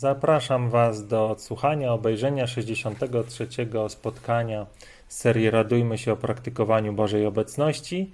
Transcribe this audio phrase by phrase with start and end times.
[0.00, 3.48] Zapraszam Was do odsłuchania, obejrzenia 63.
[3.88, 4.66] spotkania
[5.08, 8.10] z serii Radujmy się o praktykowaniu Bożej Obecności.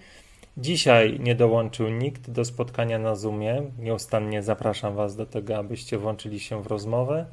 [0.57, 3.63] Dzisiaj nie dołączył nikt do spotkania na Zoomie.
[3.79, 7.27] Nieustannie zapraszam Was do tego, abyście włączyli się w rozmowę.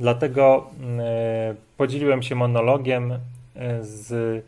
[0.00, 3.18] Dlatego e, podzieliłem się monologiem e,
[3.84, 4.44] z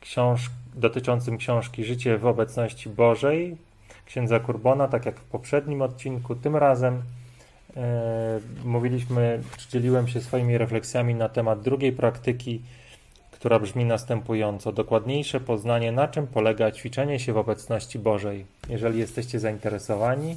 [0.00, 3.56] książ dotyczącym książki Życie w obecności Bożej
[4.06, 6.34] księdza Kurbona, tak jak w poprzednim odcinku.
[6.34, 7.02] Tym razem
[8.64, 12.60] mówiliśmy, dzieliłem się swoimi refleksjami na temat drugiej praktyki,
[13.30, 18.46] która brzmi następująco: dokładniejsze poznanie, na czym polega ćwiczenie się w obecności Bożej.
[18.68, 20.36] Jeżeli jesteście zainteresowani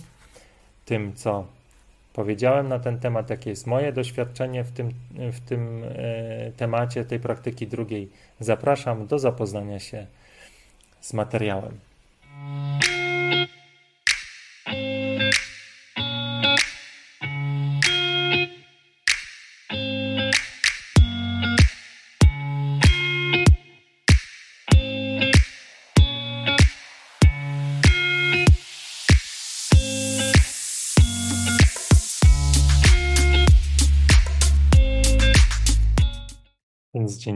[0.85, 1.45] tym, co
[2.13, 7.19] powiedziałem na ten temat, jakie jest moje doświadczenie w tym, w tym e, temacie tej
[7.19, 10.05] praktyki drugiej, zapraszam do zapoznania się
[11.01, 11.79] z materiałem.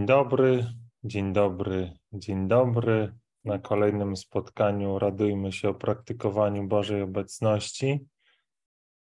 [0.09, 3.17] Dobry, dzień dobry, dzień dobry.
[3.43, 8.07] Na kolejnym spotkaniu radujmy się o praktykowaniu Bożej obecności.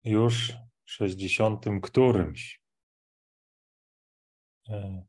[0.03, 0.53] Już
[0.85, 2.61] 60 którymś.
[4.69, 5.05] E,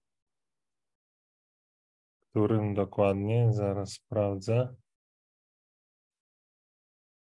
[2.30, 3.52] którym dokładnie?
[3.52, 4.74] Zaraz sprawdzę.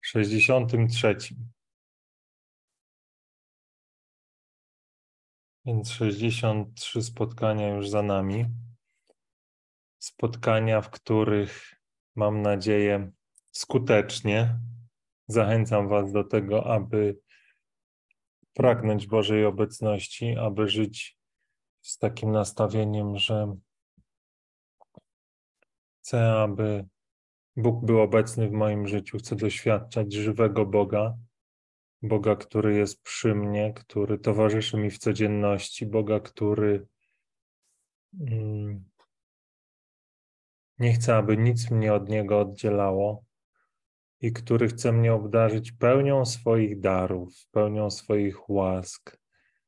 [0.02, 1.18] 63.
[5.66, 8.46] Więc 63 spotkania już za nami.
[10.00, 11.74] Spotkania, w których
[12.16, 13.12] mam nadzieję
[13.52, 14.60] skutecznie
[15.28, 17.18] zachęcam Was do tego, aby
[18.54, 21.18] pragnąć Bożej obecności, aby żyć
[21.82, 23.56] z takim nastawieniem, że
[26.02, 26.86] chcę, aby
[27.56, 31.18] Bóg był obecny w moim życiu, chcę doświadczać żywego Boga,
[32.04, 36.88] Boga, który jest przy mnie, który towarzyszy mi w codzienności, Boga, który
[38.22, 38.84] mm,
[40.80, 43.24] nie chce, aby nic mnie od Niego oddzielało
[44.22, 49.18] i który chce mnie obdarzyć pełnią swoich darów, pełnią swoich łask,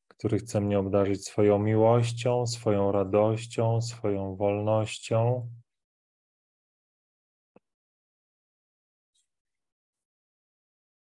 [0.07, 5.49] który chce mnie obdarzyć swoją miłością, swoją radością, swoją wolnością.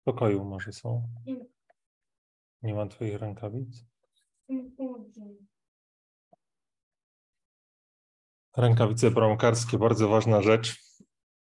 [0.07, 1.09] Pokoju może są?
[2.63, 3.85] Nie ma Twoich rękawic?
[8.57, 10.83] Rękawice bramkarskie, bardzo ważna rzecz.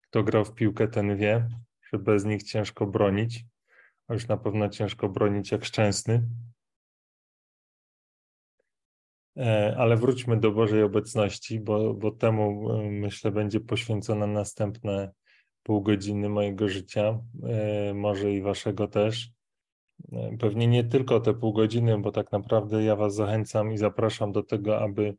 [0.02, 1.50] Kto grał w piłkę, ten wie,
[1.92, 3.46] że bez nich ciężko bronić,
[4.08, 6.28] a już na pewno ciężko bronić jak szczęsny.
[9.38, 15.12] E, ale wróćmy do Bożej obecności, bo, bo temu e, myślę będzie poświęcone następne
[15.64, 19.32] pół godziny mojego życia, e, może i waszego też.
[20.40, 24.44] Pewnie nie tylko te pół godziny, bo tak naprawdę ja was zachęcam i zapraszam do
[24.44, 25.16] tego, aby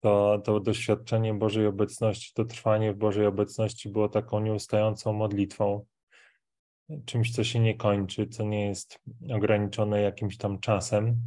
[0.00, 5.84] to, to doświadczenie Bożej obecności, to trwanie w Bożej obecności było taką nieustającą modlitwą,
[7.04, 9.00] czymś, co się nie kończy, co nie jest
[9.34, 11.22] ograniczone jakimś tam czasem.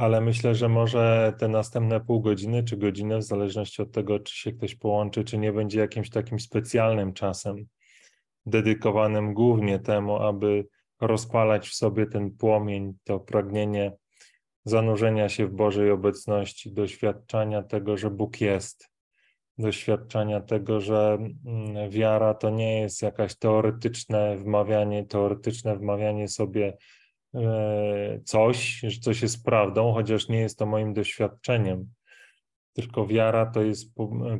[0.00, 4.36] Ale myślę, że może te następne pół godziny czy godzinę, w zależności od tego, czy
[4.36, 7.56] się ktoś połączy, czy nie, będzie jakimś takim specjalnym czasem,
[8.46, 10.66] dedykowanym głównie temu, aby
[11.00, 13.92] rozpalać w sobie ten płomień, to pragnienie
[14.64, 18.88] zanurzenia się w Bożej obecności, doświadczania tego, że Bóg jest,
[19.58, 26.76] doświadczania tego, że mm, wiara to nie jest jakaś teoretyczne wmawianie, teoretyczne wmawianie sobie
[28.24, 31.92] coś, że coś jest prawdą, chociaż nie jest to moim doświadczeniem.
[32.72, 33.94] Tylko wiara to jest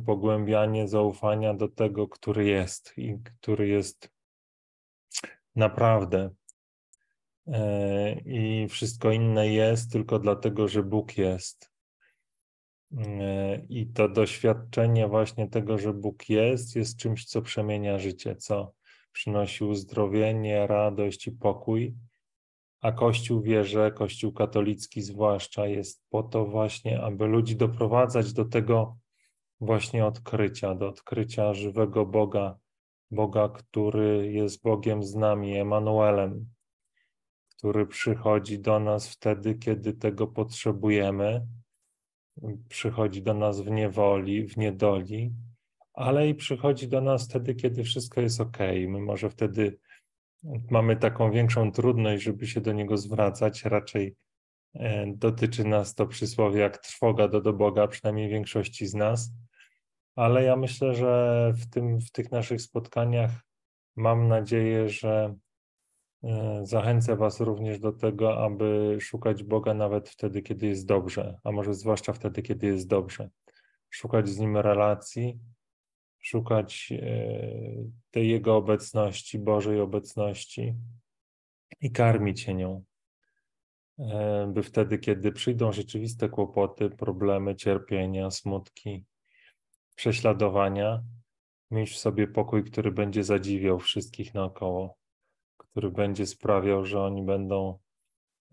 [0.05, 4.11] pogłębianie zaufania do tego, który jest i który jest
[5.55, 6.29] naprawdę
[7.47, 11.71] E, i wszystko inne jest tylko dlatego, że Bóg jest.
[12.97, 18.73] E, I to doświadczenie właśnie tego, że Bóg jest, jest czymś, co przemienia życie, co
[19.11, 21.95] przynosi uzdrowienie, radość i pokój.
[22.81, 28.97] A Kościół wierzę, Kościół katolicki zwłaszcza, jest po to właśnie, aby ludzi doprowadzać do tego
[29.59, 32.57] właśnie odkrycia, do odkrycia żywego Boga,
[33.11, 36.45] Boga, który jest Bogiem z nami, Emanuelem,
[37.57, 41.47] który przychodzi do nas wtedy, kiedy tego potrzebujemy,
[42.69, 45.33] przychodzi do nas w niewoli, w niedoli,
[45.93, 48.57] ale i przychodzi do nas wtedy, kiedy wszystko jest ok.
[48.87, 49.77] My może wtedy
[50.71, 53.65] mamy taką większą trudność, żeby się do niego zwracać.
[53.65, 54.15] Raczej
[54.73, 59.31] e, dotyczy nas to przysłowie jak trwoga do, do Boga, przynajmniej większości z nas.
[60.15, 63.31] Ale ja myślę, że w, tym, w tych naszych spotkaniach
[63.95, 65.35] mam nadzieję, że
[66.23, 71.51] e, zachęcę Was również do tego, aby szukać Boga nawet wtedy, kiedy jest dobrze, a
[71.51, 73.29] może zwłaszcza wtedy, kiedy jest dobrze.
[73.89, 75.39] Szukać z Nim relacji,
[76.21, 76.99] szukać e,
[78.11, 80.75] tej Jego obecności, Bożej obecności
[81.81, 82.83] i karmić się nią.
[83.99, 89.05] E, by wtedy, kiedy przyjdą rzeczywiste kłopoty, problemy, cierpienia, smutki,
[89.95, 91.03] prześladowania,
[91.71, 94.97] mieć w sobie pokój, który będzie zadziwiał wszystkich naokoło,
[95.57, 97.79] który będzie sprawiał, że oni będą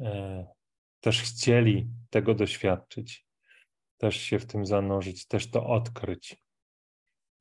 [0.00, 0.46] e,
[1.00, 3.26] też chcieli tego doświadczyć,
[3.96, 6.47] też się w tym zanurzyć, też to odkryć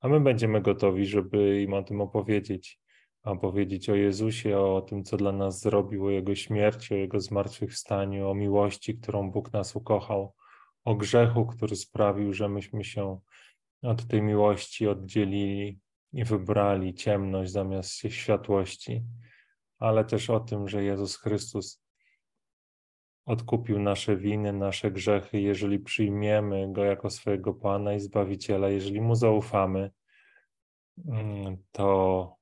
[0.01, 2.79] a my będziemy gotowi, żeby im o tym opowiedzieć,
[3.23, 8.29] opowiedzieć o Jezusie, o tym, co dla nas zrobił, o Jego śmierci, o Jego zmartwychwstaniu,
[8.29, 10.33] o miłości, którą Bóg nas ukochał,
[10.85, 13.19] o grzechu, który sprawił, że myśmy się
[13.81, 15.79] od tej miłości oddzielili
[16.13, 19.03] i wybrali ciemność zamiast światłości,
[19.79, 21.87] ale też o tym, że Jezus Chrystus
[23.27, 29.15] odkupił nasze winy, nasze grzechy, jeżeli przyjmiemy Go jako swojego Pana i Zbawiciela, jeżeli Mu
[29.15, 29.91] zaufamy,
[31.07, 32.35] mm, to,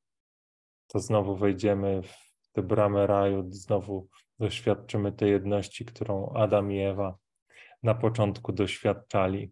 [0.88, 4.08] to znowu wejdziemy w te bramy raju, znowu
[4.40, 7.18] doświadczymy tej jedności, którą Adam i Ewa
[7.84, 9.52] na początku doświadczali.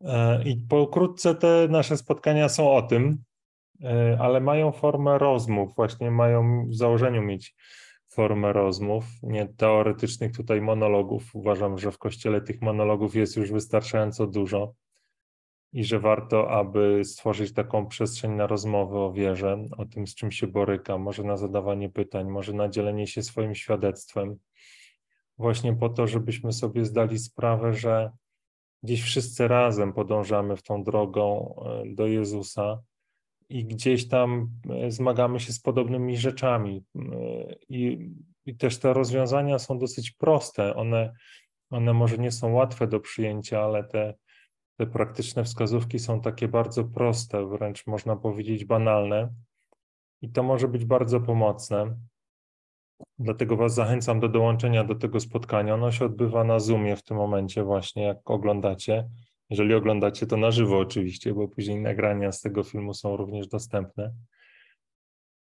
[0.00, 3.22] E, I pokrótce te nasze spotkania są o tym,
[3.84, 7.54] e, ale mają formę rozmów, właśnie mają w założeniu mieć
[8.14, 11.34] formę rozmów, nie teoretycznych tutaj monologów.
[11.34, 14.74] Uważam, że w kościele tych monologów jest już wystarczająco dużo
[15.72, 20.30] i że warto, aby stworzyć taką przestrzeń na rozmowę o wierze, o tym, z czym
[20.30, 24.36] się boryka, może na zadawanie pytań, może na dzielenie się swoim świadectwem,
[25.38, 28.10] właśnie po to, żebyśmy sobie zdali sprawę, że
[28.82, 32.82] gdzieś wszyscy razem podążamy w tą drogą e, do Jezusa
[33.52, 36.84] i gdzieś tam e, zmagamy się z podobnymi rzeczami.
[36.96, 37.00] E,
[37.68, 38.10] I,
[38.46, 40.74] i też te rozwiązania są dosyć proste.
[40.74, 41.12] One,
[41.70, 44.14] one może nie są łatwe do przyjęcia, ale te,
[44.76, 49.28] te praktyczne wskazówki są takie bardzo proste, wręcz można powiedzieć banalne.
[50.22, 51.96] I to może być bardzo pomocne.
[53.18, 55.74] Dlatego Was zachęcam do dołączenia do tego spotkania.
[55.74, 59.08] Ono się odbywa na Zoomie w tym momencie, właśnie jak oglądacie.
[59.50, 64.12] Jeżeli oglądacie to na żywo, oczywiście, bo później nagrania z tego filmu są również dostępne.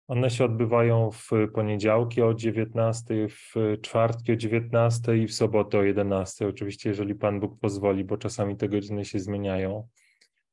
[0.09, 5.83] One się odbywają w poniedziałki o 19, w czwartki o 19 i w sobotę o
[5.83, 6.49] 11.
[6.49, 9.89] Oczywiście, jeżeli Pan Bóg pozwoli, bo czasami te godziny się zmieniają.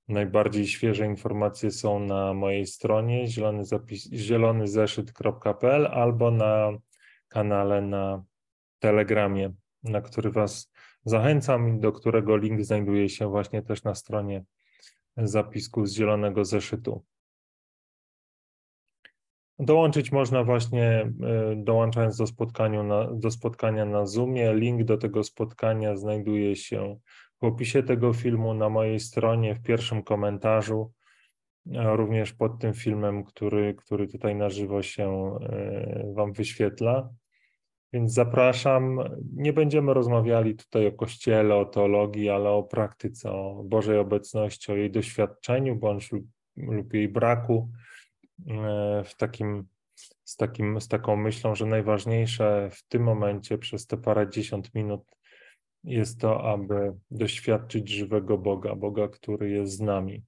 [0.07, 3.63] Najbardziej świeże informacje są na mojej stronie zielony
[4.13, 6.71] zielonyzeszyt.pl albo na
[7.27, 8.23] kanale na
[8.79, 9.53] Telegramie,
[9.83, 10.72] na który Was
[11.05, 14.43] Zachęcam, do którego link znajduje się właśnie też na stronie
[15.17, 17.03] zapisku z Zielonego Zeszytu.
[19.59, 24.53] Dołączyć można właśnie, e, dołączając do, spotkania na, do spotkania na Zoomie.
[24.53, 26.97] Link do tego spotkania znajduje się
[27.41, 30.91] w opisie tego filmu na mojej stronie, w pierwszym komentarzu,
[31.65, 37.09] również pod tym filmem, który, który tutaj na żywo się e, Wam wyświetla.
[37.93, 38.99] Więc zapraszam.
[39.35, 44.75] Nie będziemy rozmawiali tutaj o Kościele, o teologii, ale o praktyce, o Bożej obecności, o
[44.75, 46.25] jej doświadczeniu bądź lub,
[46.57, 47.69] lub jej braku.
[48.47, 49.67] E, w takim,
[50.23, 55.01] z, takim, z taką myślą, że najważniejsze w tym momencie przez te parę dziesiąt minut
[55.83, 60.23] jest to, aby doświadczyć żywego Boga, Boga, który jest z nami,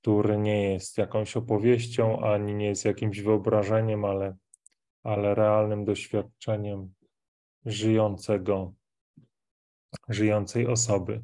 [0.00, 4.36] który nie jest jakąś opowieścią, ani nie jest jakimś wyobrażeniem, ale
[5.02, 6.92] ale realnym doświadczeniem
[7.64, 8.72] żyjącego,
[10.08, 11.22] żyjącej osoby.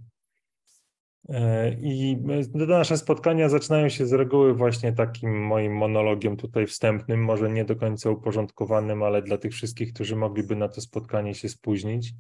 [1.29, 2.17] E, I
[2.55, 7.77] nasze spotkania zaczynają się z reguły właśnie takim moim monologiem tutaj wstępnym, może nie do
[7.77, 12.13] końca uporządkowanym, ale dla tych wszystkich, którzy mogliby na to spotkanie się spóźnić,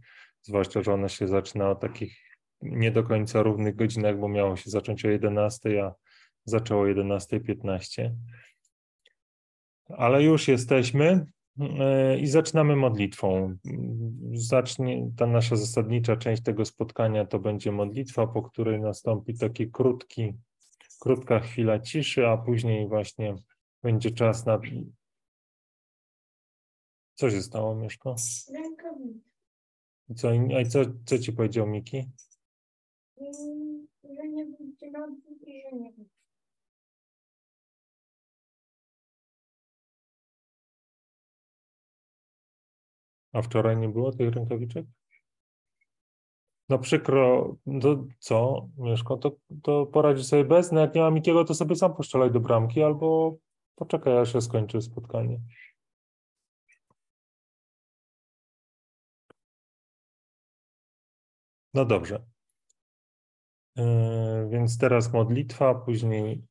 [0.42, 2.26] zwłaszcza, że ono się zaczyna o takich
[2.62, 5.94] nie do końca równych godzinach, bo miało się zacząć o 11, a
[6.44, 8.10] zaczęło o 11.15.
[9.88, 11.26] Ale już jesteśmy.
[11.60, 13.56] E, I zaczynamy modlitwą.
[14.32, 20.34] Zacznie ta nasza zasadnicza część tego spotkania to będzie modlitwa, po której nastąpi taki krótki,
[21.00, 23.34] krótka chwila ciszy, a później właśnie
[23.82, 24.60] będzie czas na.
[27.14, 28.14] Co się stało, Mieszko?
[30.16, 32.10] Co, a co, co ci powiedział Miki?
[34.04, 34.86] Że nie będzie
[35.46, 35.92] i że nie
[43.36, 44.86] A wczoraj nie było tych rękawiczek?
[46.68, 51.44] No przykro, to co, Mieszko, to, to poradzi sobie bez, no jak nie ma Mikiego,
[51.44, 53.36] to sobie sam poszczelaj do bramki, albo
[53.74, 55.40] poczekaj, aż się skończy spotkanie.
[61.74, 62.26] No dobrze.
[63.76, 66.42] Yy, więc teraz modlitwa, później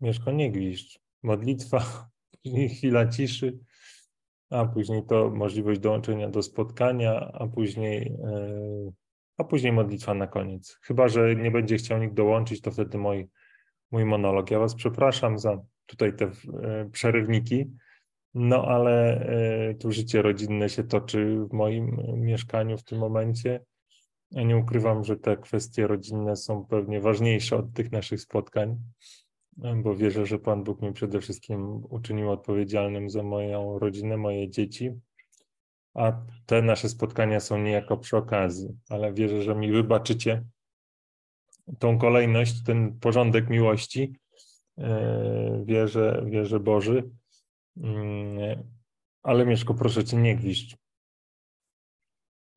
[0.00, 1.00] Mieszko, nie gwizdź.
[1.22, 2.08] Modlitwa,
[2.42, 3.58] później chwila ciszy,
[4.50, 8.92] a później to możliwość dołączenia do spotkania, a później, yy,
[9.38, 10.78] a później modlitwa na koniec.
[10.82, 13.28] Chyba, że nie będzie chciał nikt dołączyć, to wtedy mój,
[13.90, 14.50] mój monolog.
[14.50, 17.70] Ja Was przepraszam za tutaj te yy, przerywniki,
[18.34, 19.26] no ale
[19.80, 23.60] tu życie rodzinne się toczy w moim mieszkaniu w tym momencie.
[24.30, 28.76] Ja nie ukrywam, że te kwestie rodzinne są pewnie ważniejsze od tych naszych spotkań,
[29.58, 34.90] bo wierzę, że Pan Bóg mnie przede wszystkim uczynił odpowiedzialnym za moją rodzinę, moje dzieci,
[35.94, 36.12] a
[36.46, 40.44] te nasze spotkania są niejako przy okazji, ale wierzę, że mi wybaczycie
[41.78, 44.16] tą kolejność, ten porządek miłości.
[44.78, 47.10] E, wierzę, wierzę Boży.
[47.76, 48.62] Mm,
[49.22, 50.76] ale Mieszko, proszę Cię, nie gwizdź,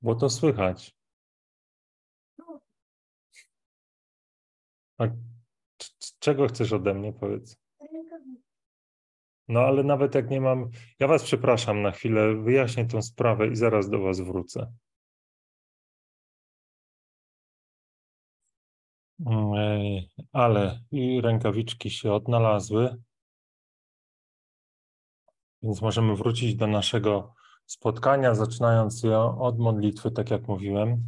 [0.01, 0.95] bo to słychać.
[4.97, 5.07] A
[6.21, 7.57] czego chcesz ode mnie, powiedz?
[9.47, 10.69] No ale nawet jak nie mam.
[10.99, 14.73] Ja Was przepraszam na chwilę, wyjaśnię tę sprawę i zaraz do Was wrócę.
[19.25, 22.95] Mm, ale i rękawiczki się odnalazły,
[25.63, 27.33] więc możemy wrócić do naszego
[27.65, 31.03] spotkania, zaczynając je od modlitwy, tak jak mówiłem.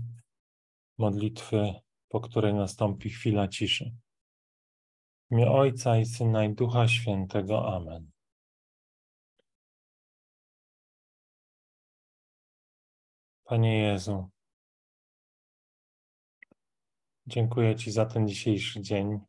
[0.98, 1.74] Modlitwy
[2.14, 3.92] po której nastąpi chwila ciszy.
[5.34, 7.76] W imię Ojca i Syna i Ducha Świętego.
[7.76, 8.12] Amen.
[13.44, 14.30] Panie Jezu,
[17.28, 19.20] dziękuję Ci za ten dzisiejszy dzień,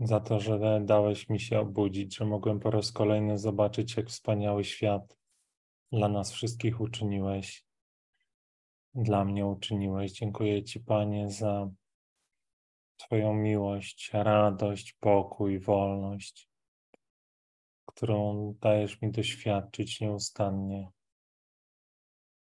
[0.00, 4.64] za to, że dałeś mi się obudzić, że mogłem po raz kolejny zobaczyć, jak wspaniały
[4.64, 5.18] świat
[5.92, 7.66] dla nas wszystkich uczyniłeś
[8.94, 10.12] dla mnie uczyniłeś.
[10.12, 11.70] Dziękuję Ci, Panie, za
[12.96, 16.50] Twoją miłość, radość, pokój, wolność,
[17.86, 20.90] którą dajesz mi doświadczyć nieustannie.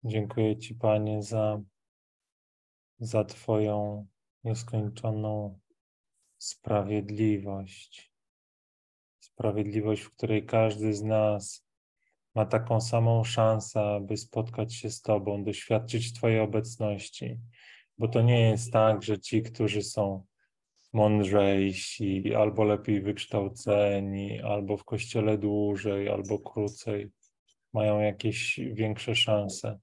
[0.04, 1.62] Dziękuję Ci, Panie, za,
[3.00, 4.08] za Twoją
[4.44, 5.60] nieskończoną
[6.38, 8.14] sprawiedliwość.
[9.20, 11.68] Sprawiedliwość, w której każdy z nas
[12.36, 17.40] ma taką samą szansę, aby spotkać się z Tobą, doświadczyć Twojej obecności,
[17.98, 20.26] bo to nie jest tak, że ci, którzy są
[20.94, 27.12] mądrzejsi, albo lepiej wykształceni, albo w kościele dłużej, albo krócej,
[27.74, 29.80] mają jakieś większe szanse,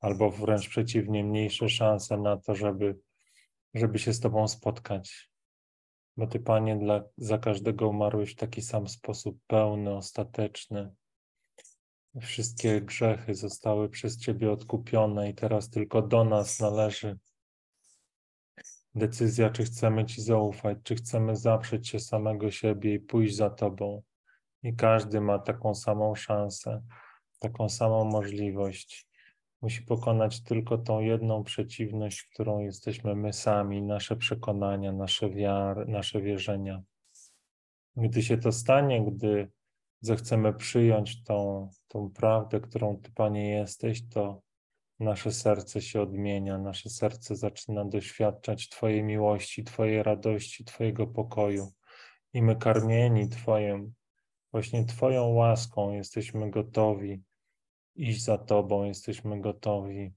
[0.00, 2.98] albo wręcz przeciwnie, mniejsze szanse na to, żeby,
[3.74, 5.30] żeby się z Tobą spotkać.
[6.16, 10.90] Bo Ty, Panie, dla, za każdego umarłeś w taki sam sposób, pełny, ostateczny,
[12.20, 17.18] Wszystkie grzechy zostały przez Ciebie odkupione i teraz tylko do nas należy
[18.94, 24.02] decyzja, czy chcemy Ci zaufać, czy chcemy zaprzeć się samego siebie i pójść za Tobą.
[24.62, 26.82] I każdy ma taką samą szansę,
[27.38, 29.06] taką samą możliwość.
[29.62, 36.20] Musi pokonać tylko tą jedną przeciwność, którą jesteśmy my sami, nasze przekonania, nasze wiary, nasze
[36.20, 36.82] wierzenia.
[37.96, 39.50] Gdy się to stanie, gdy
[40.00, 44.42] zechcemy przyjąć tą, tą prawdę, którą Ty, Panie, jesteś, to
[45.02, 51.72] nasze serce się odmienia, nasze serce zaczyna doświadczać Twojej miłości, Twojej radości, Twojego pokoju.
[52.32, 53.94] I my karmieni Twoim,
[54.52, 57.22] właśnie Twoją łaską jesteśmy gotowi
[57.94, 60.12] iść za Tobą, jesteśmy gotowi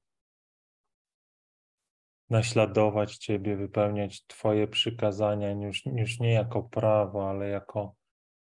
[2.29, 7.95] naśladować Ciebie, wypełniać Twoje przykazania już, już nie jako prawo, ale jako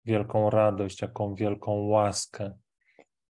[0.05, 2.57] wielką radość, jaką wielką łaskę,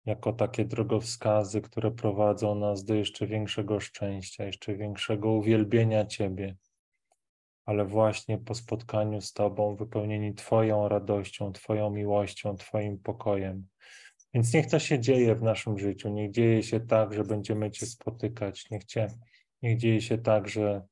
[0.07, 6.57] jako takie drogowskazy, które prowadzą nas do jeszcze większego szczęścia, jeszcze większego uwielbienia Ciebie.
[7.65, 13.67] Ale właśnie po spotkaniu z Tobą, wypełnieni Twoją radością, Twoją miłością, Twoim pokojem.
[14.35, 16.09] Więc niech to się dzieje w naszym życiu.
[16.09, 18.71] Niech dzieje się tak, że będziemy Cię spotykać.
[18.71, 19.07] Niech, cię,
[19.63, 20.83] niech dzieje się tak, że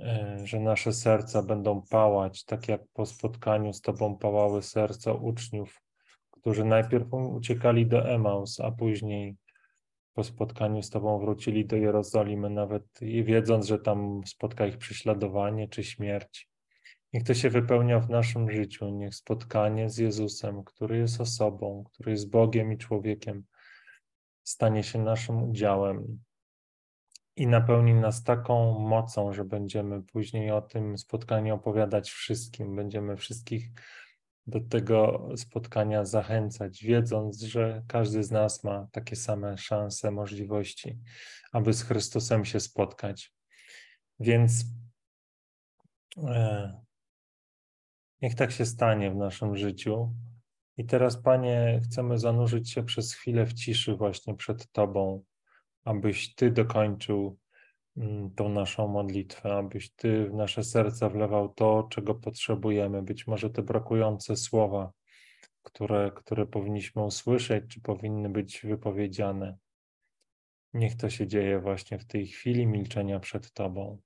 [0.00, 5.82] E, że nasze serca będą pałać, tak jak po spotkaniu z Tobą pałały serca uczniów,
[6.46, 9.36] którzy najpierw uciekali do Emaus, a później
[10.14, 15.84] po spotkaniu z Tobą wrócili do Jerozolimy, nawet wiedząc, że tam spotka ich prześladowanie czy
[15.84, 16.48] śmierć.
[17.12, 22.10] Niech to się wypełnia w naszym życiu, niech spotkanie z Jezusem, który jest osobą, który
[22.10, 23.44] jest Bogiem i człowiekiem,
[24.42, 26.18] stanie się naszym udziałem
[27.36, 33.70] i napełni nas taką mocą, że będziemy później o tym spotkaniu opowiadać wszystkim, będziemy wszystkich
[34.46, 40.98] do tego spotkania zachęcać, wiedząc, że każdy z nas ma takie same szanse, możliwości,
[41.52, 43.32] aby z Chrystusem się spotkać.
[44.20, 44.64] Więc
[46.24, 46.80] e,
[48.22, 50.14] niech tak się stanie w naszym życiu.
[50.76, 55.22] I teraz, Panie, chcemy zanurzyć się przez chwilę w ciszy właśnie przed Tobą,
[55.84, 57.38] abyś Ty dokończył
[58.36, 63.62] tą naszą modlitwę, abyś Ty w nasze serca wlewał to, czego potrzebujemy, być może te
[63.62, 64.92] brakujące słowa,
[65.62, 69.56] które, które powinniśmy usłyszeć, czy powinny być wypowiedziane.
[70.74, 73.98] Niech to się dzieje właśnie w tej chwili milczenia przed Tobą.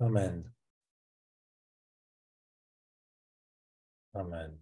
[0.00, 0.52] Amen.
[4.12, 4.58] Amen.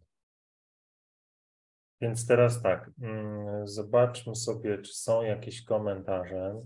[2.00, 6.62] Więc teraz tak, mm, zobaczmy sobie, czy są jakieś komentarze.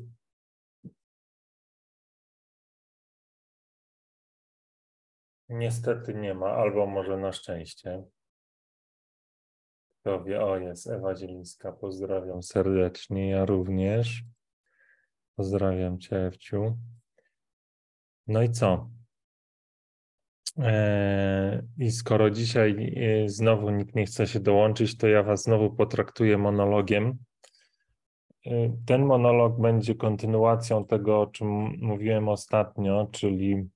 [5.49, 8.05] Niestety nie ma, albo może na szczęście.
[10.01, 14.23] Kto wie, o jest Ewa Zielińska, pozdrawiam serdecznie, ja również.
[15.37, 16.79] Pozdrawiam Cię, Ewciu.
[18.29, 18.91] No i co?
[20.59, 25.71] E, I skoro dzisiaj e, znowu nikt nie chce się dołączyć, to ja Was znowu
[25.71, 27.19] potraktuję monologiem.
[28.47, 31.49] E, ten monolog będzie kontynuacją tego, o czym
[31.81, 33.69] mówiłem ostatnio, czyli,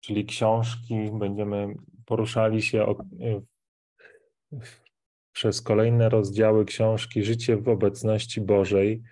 [0.00, 1.10] czyli książki.
[1.12, 1.74] Będziemy
[2.06, 2.96] poruszali się o,
[5.32, 9.02] przez kolejne rozdziały książki Życie w obecności Bożej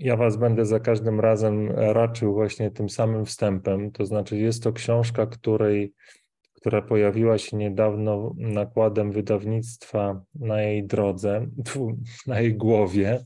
[0.00, 3.92] ja Was będę za każdym razem raczył właśnie tym samym wstępem.
[3.92, 5.92] To znaczy, jest to książka, której,
[6.52, 11.46] która pojawiła się niedawno nakładem wydawnictwa na jej drodze,
[12.26, 13.24] na jej głowie.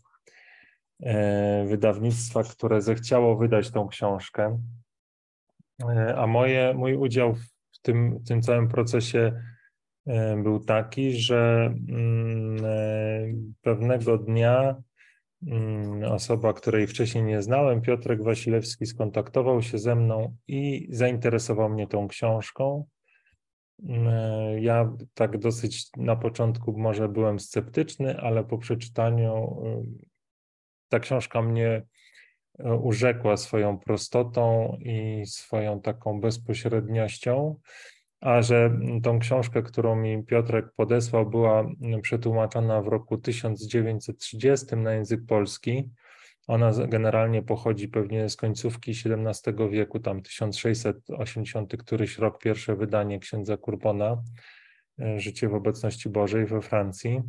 [1.02, 4.58] E, wydawnictwa, które zechciało wydać tą książkę.
[5.82, 9.42] E, a moje, mój udział w tym, w tym całym procesie
[10.06, 14.76] e, był taki, że mm, pewnego dnia
[16.10, 22.08] osoba, której wcześniej nie znałem, Piotrek Wasilewski, skontaktował się ze mną i zainteresował mnie tą
[22.08, 22.86] książką.
[24.58, 29.56] Ja tak dosyć na początku może byłem sceptyczny, ale po przeczytaniu
[30.88, 31.82] ta książka mnie
[32.58, 37.56] e, urzekła swoją prostotą i swoją taką bezpośredniością,
[38.24, 41.66] a że tą książkę, którą mi Piotrek podesłał, była
[42.02, 45.90] przetłumaczona w roku 1930 na język polski.
[46.46, 53.56] Ona generalnie pochodzi pewnie z końcówki XVII wieku, tam 1680 któryś rok, pierwsze wydanie księdza
[53.56, 54.22] Kurbona,
[55.00, 57.22] e, Życie w obecności Bożej we Francji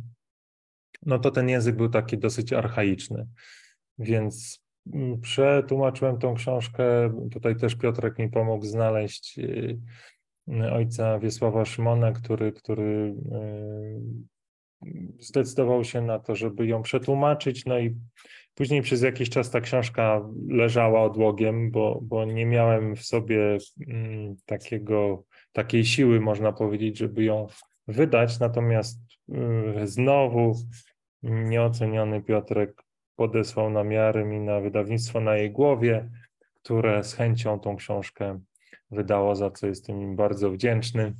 [1.02, 3.26] no to ten język był taki dosyć archaiczny.
[3.98, 6.84] Więc mm, przetłumaczyłem tą książkę.
[7.32, 9.78] Tutaj też Piotrek mi pomógł znaleźć y,
[10.72, 13.14] ojca Wiesława Szymona, który, który
[14.84, 17.66] y, zdecydował się na to, żeby ją przetłumaczyć.
[17.66, 17.96] No i
[18.54, 24.36] później przez jakiś czas ta książka leżała odłogiem, bo, bo nie miałem w sobie mm,
[24.46, 27.46] takiego, takiej siły, można powiedzieć, żeby ją
[27.88, 28.40] wydać.
[28.40, 29.00] Natomiast
[29.84, 30.54] znowu
[31.22, 32.82] Nieoceniony Piotrek
[33.16, 36.10] podesłał namiary mi na wydawnictwo na jej głowie,
[36.62, 38.40] które z chęcią tą książkę
[38.90, 41.14] wydało, za co jestem im bardzo wdzięczny.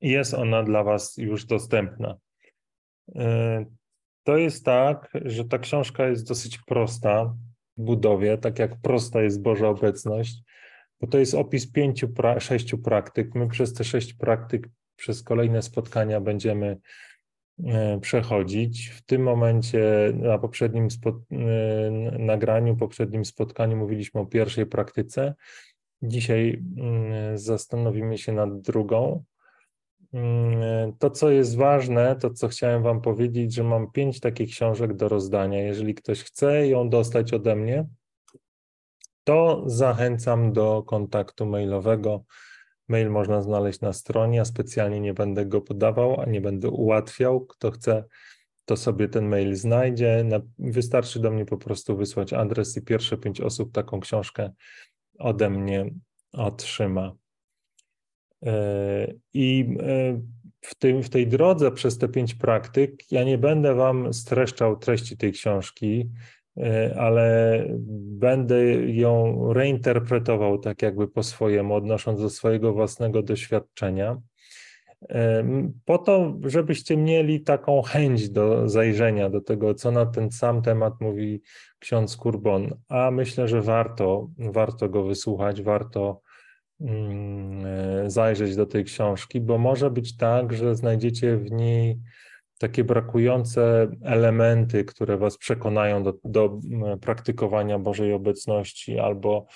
[0.00, 2.16] Jest ona dla Was już dostępna.
[3.14, 3.64] E,
[4.24, 7.34] to jest tak, że ta książka jest dosyć prosta
[7.76, 10.42] w budowie, tak jak prosta jest Boża obecność,
[11.00, 13.34] bo to jest opis pięciu, pra sześciu praktyk.
[13.34, 16.76] My przez te sześć praktyk, przez kolejne spotkania będziemy
[17.64, 18.88] E, przechodzić.
[18.88, 20.88] W tym momencie na poprzednim
[21.30, 21.38] e,
[22.18, 25.34] nagraniu, poprzednim spotkaniu mówiliśmy o pierwszej praktyce.
[26.02, 29.24] Dzisiaj mm, zastanowimy się nad drugą.
[30.12, 34.94] Mm, to, co jest ważne, to co chciałem Wam powiedzieć, że mam pięć takich książek
[34.94, 35.62] do rozdania.
[35.62, 37.86] Jeżeli ktoś chce ją dostać ode mnie,
[39.24, 42.24] to zachęcam do kontaktu mailowego
[42.88, 47.46] Mail można znaleźć na stronie, specjalnie nie będę go podawał, a nie będę ułatwiał.
[47.46, 48.04] Kto chce,
[48.64, 50.24] to sobie ten mail znajdzie.
[50.58, 54.50] Wystarczy do mnie po prostu wysłać adres i pierwsze pięć osób taką książkę
[55.18, 55.90] ode mnie
[56.32, 57.12] otrzyma.
[58.46, 60.20] E, I e,
[60.60, 65.16] w, tym, w tej drodze przez te pięć praktyk ja nie będę Wam streszczał treści
[65.16, 66.10] tej książki.
[66.58, 67.64] E, ale
[68.18, 74.20] będę ją reinterpretował tak jakby po swojemu, odnosząc do swojego własnego doświadczenia.
[75.84, 81.00] Po to, żebyście mieli taką chęć do zajrzenia do tego, co na ten sam temat
[81.00, 81.42] mówi
[81.78, 86.20] ksiądz Kurbon, a myślę, że warto, warto go wysłuchać, warto
[86.80, 92.00] mm, e, zajrzeć do tej książki, bo może być tak, że znajdziecie w niej
[92.58, 96.60] takie brakujące elementy, które Was przekonają do, do
[97.00, 99.46] praktykowania Bożej obecności, albo,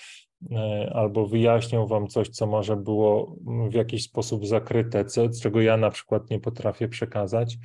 [0.92, 3.36] albo wyjaśnią Wam coś, co może było
[3.70, 7.58] w jakiś sposób zakryte, co, czego ja na przykład nie potrafię przekazać.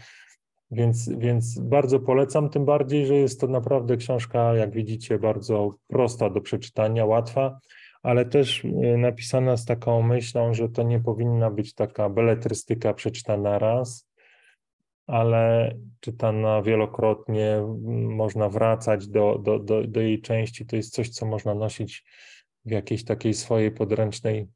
[0.72, 6.30] Więc, więc bardzo polecam, tym bardziej, że jest to naprawdę książka, jak widzicie, bardzo prosta
[6.30, 7.60] do przeczytania, łatwa,
[8.04, 13.60] ale też e, napisana z taką myślą, że to nie powinna być taka beletrystyka przeczytana
[13.60, 14.10] raz,
[15.08, 17.62] ale czytana wielokrotnie,
[18.08, 20.66] można wracać do, do, do, do jej części.
[20.66, 22.04] To jest coś, co można nosić
[22.65, 24.47] w jakiejś takiej swojej podręcznej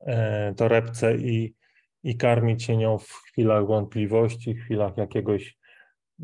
[0.00, 1.54] e, torebce i,
[2.02, 5.58] i karmić się nią w chwilach wątpliwości, w chwilach jakiegoś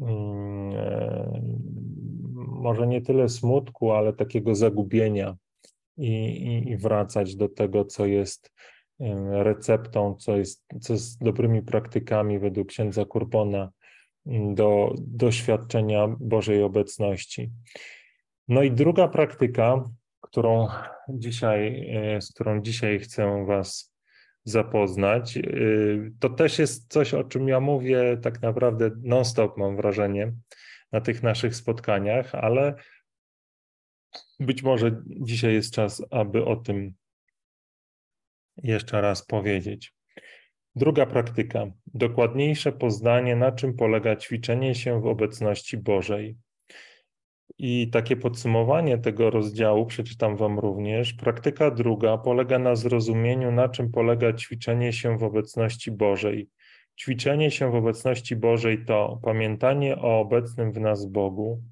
[0.03, 1.43] mm, e,
[2.37, 5.37] może nie tyle smutku, ale takiego zagubienia
[5.97, 8.53] i, i, i wracać do tego, co jest
[9.31, 13.71] receptą, co jest, co jest dobrymi praktykami według księdza Kurbona
[14.55, 17.51] do doświadczenia Bożej obecności.
[18.49, 19.85] No i druga praktyka,
[20.37, 20.69] którą
[21.09, 23.95] dzisiaj, e, z którą dzisiaj chcę Was
[24.45, 25.43] zapoznać, e,
[26.21, 30.33] to też jest coś, o czym ja mówię tak naprawdę non-stop, mam wrażenie,
[30.93, 32.75] na tych naszych spotkaniach, ale
[34.41, 36.95] być może dzisiaj jest czas, aby o tym
[38.63, 39.95] jeszcze raz powiedzieć.
[40.75, 41.67] Druga praktyka.
[41.87, 46.37] Dokładniejsze poznanie, na czym polega ćwiczenie się w obecności Bożej.
[47.59, 51.13] I takie podsumowanie tego rozdziału przeczytam Wam również.
[51.13, 56.49] Praktyka druga polega na zrozumieniu, na czym polega ćwiczenie się w obecności Bożej.
[57.01, 61.63] Ćwiczenie się w obecności Bożej to pamiętanie o obecnym w nas Bogu,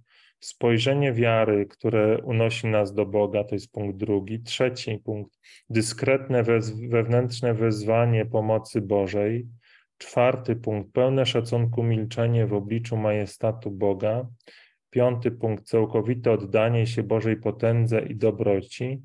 [0.41, 4.43] spojrzenie wiary, które unosi nas do Boga, to jest punkt drugi.
[4.43, 5.39] Trzeci punkt,
[5.71, 6.43] dyskretne
[6.89, 9.47] wewnętrzne wezwanie pomocy Bożej.
[9.99, 14.27] Czwarty punkt, pełne szacunku milczenie w obliczu majestatu Boga.
[14.95, 19.03] Piąty punkt, całkowite oddanie się Bożej potędze i dobroci.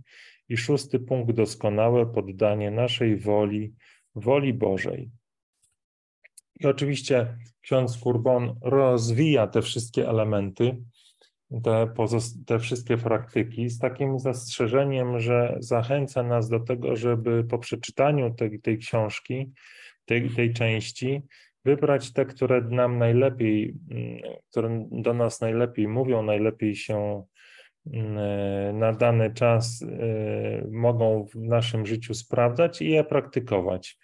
[0.50, 3.74] I szósty punkt, doskonałe poddanie naszej woli,
[4.16, 5.12] woli Bożej.
[6.60, 10.78] I oczywiście ksiądz Kurbon rozwija te wszystkie elementy,
[11.64, 11.94] te,
[12.46, 18.62] te wszystkie praktyki z takim zastrzeżeniem, że zachęca nas do tego, żeby po przeczytaniu tej,
[18.62, 19.52] tej książki,
[20.06, 21.22] tej, tej części,
[21.66, 27.24] wybrać te, które nam najlepiej, mm, które do nas najlepiej mówią, najlepiej się
[27.94, 33.98] mm, na dany czas y, mogą w naszym życiu sprawdzać i je praktykować.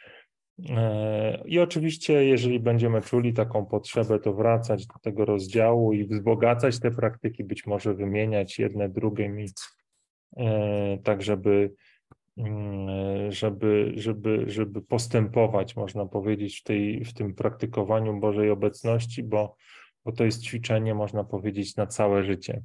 [0.70, 6.80] E, I oczywiście, jeżeli będziemy czuli taką potrzebę, to wracać do tego rozdziału i wzbogacać
[6.80, 9.46] te praktyki, być może wymieniać jedne drugimi,
[10.38, 11.74] e, tak żeby,
[13.30, 19.56] żeby, żeby, żeby postępować, można powiedzieć, w, tej, w tym praktykowaniu Bożej obecności, bo,
[20.06, 22.62] bo to jest ćwiczenie, można powiedzieć, na całe życie.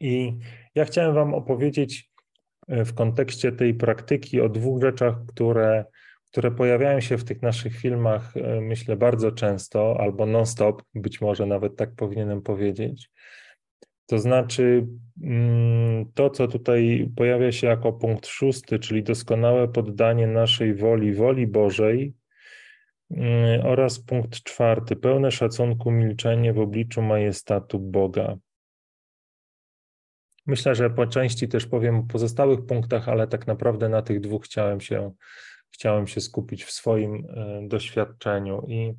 [0.00, 0.38] I
[0.74, 2.10] ja chciałem Wam opowiedzieć
[2.68, 5.84] e, w kontekście tej praktyki o dwóch rzeczach, które
[6.30, 11.46] które pojawiają się w tych naszych filmach, e, myślę, bardzo często albo non-stop, być może
[11.46, 13.10] nawet tak powinienem powiedzieć.
[14.10, 14.86] To znaczy,
[15.22, 21.46] mm, to, co tutaj pojawia się jako punkt szósty, czyli doskonałe poddanie naszej woli, woli
[21.46, 22.14] Bożej,
[23.10, 28.36] mm, oraz punkt czwarty, pełne szacunku milczenie w obliczu majestatu Boga.
[30.46, 34.44] Myślę, że po części też powiem o pozostałych punktach, ale tak naprawdę na tych dwóch
[34.44, 35.12] chciałem się
[35.70, 38.94] chciałem się skupić w swoim e, doświadczeniu i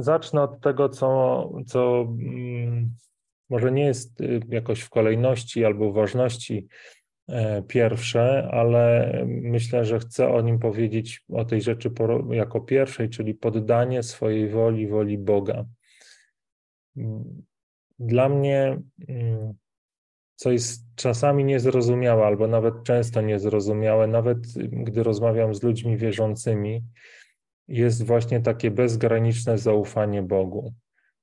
[0.00, 2.94] zacznę od tego, co, co mm,
[3.50, 6.66] może nie jest y, jakoś w kolejności albo ważności
[7.28, 11.90] e, pierwsze, ale myślę, że chcę o nim powiedzieć, o tej rzeczy
[12.30, 15.64] jako pierwszej, czyli poddanie swojej woli, woli Boga.
[17.98, 19.54] Dla mnie mm,
[20.42, 26.84] co jest czasami niezrozumiałe, albo nawet często niezrozumiałe, nawet gdy rozmawiam z ludźmi wierzącymi,
[27.68, 30.72] jest właśnie takie bezgraniczne zaufanie Bogu.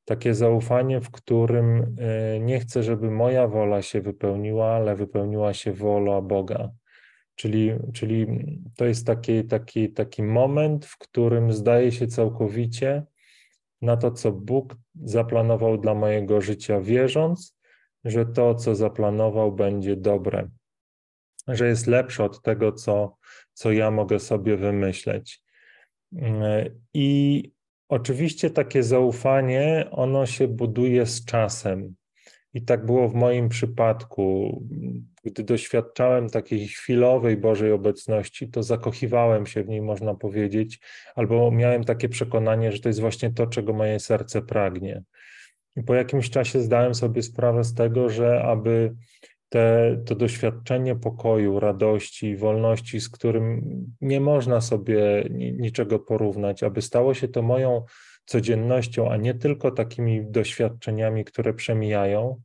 [0.06, 5.74] Takie zaufanie, w którym e, nie chcę, żeby moja wola się wypełniła, ale wypełniła się
[5.74, 6.70] wola Boga.
[7.36, 8.28] Czyli, czyli
[8.78, 13.04] to jest taki, taki, taki moment, w którym zdaje się całkowicie
[13.82, 17.58] na to, co Bóg zaplanował dla mojego życia, wierząc,
[18.06, 20.50] że to, co zaplanował, będzie dobre,
[21.48, 23.18] że jest lepsze od tego, co,
[23.54, 25.42] co ja mogę sobie wymyśleć.
[26.94, 27.44] I
[27.90, 31.96] oczywiście takie zaufanie, ono się buduje z czasem.
[32.54, 34.60] I tak było w moim przypadku.
[35.24, 40.80] Gdy doświadczałem takiej chwilowej Bożej obecności, to zakochiwałem się w niej, można powiedzieć,
[41.16, 45.04] albo miałem takie przekonanie, że to jest właśnie to, czego moje serce pragnie.
[45.76, 48.96] I po jakimś czasie zdałem sobie sprawę z tego, że aby
[49.50, 53.62] te, to doświadczenie pokoju, radości, wolności, z którym
[54.02, 57.86] nie można sobie niczego porównać, aby stało się to moją
[58.26, 62.42] codziennością, a nie tylko takimi doświadczeniami, które przemijają,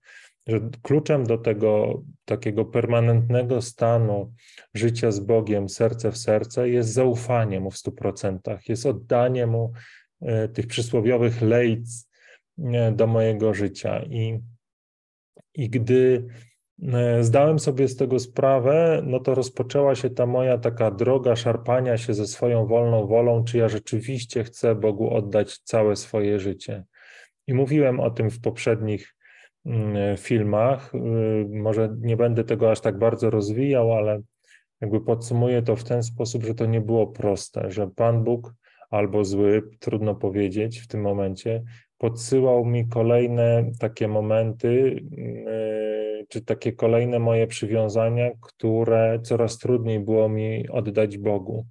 [0.46, 4.32] że kluczem do tego takiego permanentnego stanu
[4.74, 9.72] życia z Bogiem, serce w serce, jest zaufanie mu w stu procentach, jest oddanie mu
[10.20, 12.08] e, tych przysłowiowych lejc,
[12.92, 14.02] do mojego życia.
[14.02, 14.40] I,
[15.54, 16.53] i gdy e,
[17.20, 22.14] zdałem sobie z tego sprawę, no to rozpoczęła się ta moja taka droga szarpania się
[22.14, 26.84] ze swoją wolną wolą, czy ja rzeczywiście chcę Bogu oddać całe swoje życie.
[27.46, 29.16] I mówiłem o tym w poprzednich
[29.66, 30.94] mm, filmach.
[30.94, 30.98] Y,
[31.48, 34.20] może nie będę tego aż tak bardzo rozwijał, ale
[34.80, 38.54] jakby podsumuję to w ten sposób, że to nie było proste, że Pan Bóg
[38.90, 41.62] albo zły, trudno powiedzieć w tym momencie,
[41.98, 45.73] podsyłał mi kolejne takie momenty, yy,
[46.35, 51.66] czy takie kolejne moje przywiązania, które coraz trudniej było mi oddać Bogu.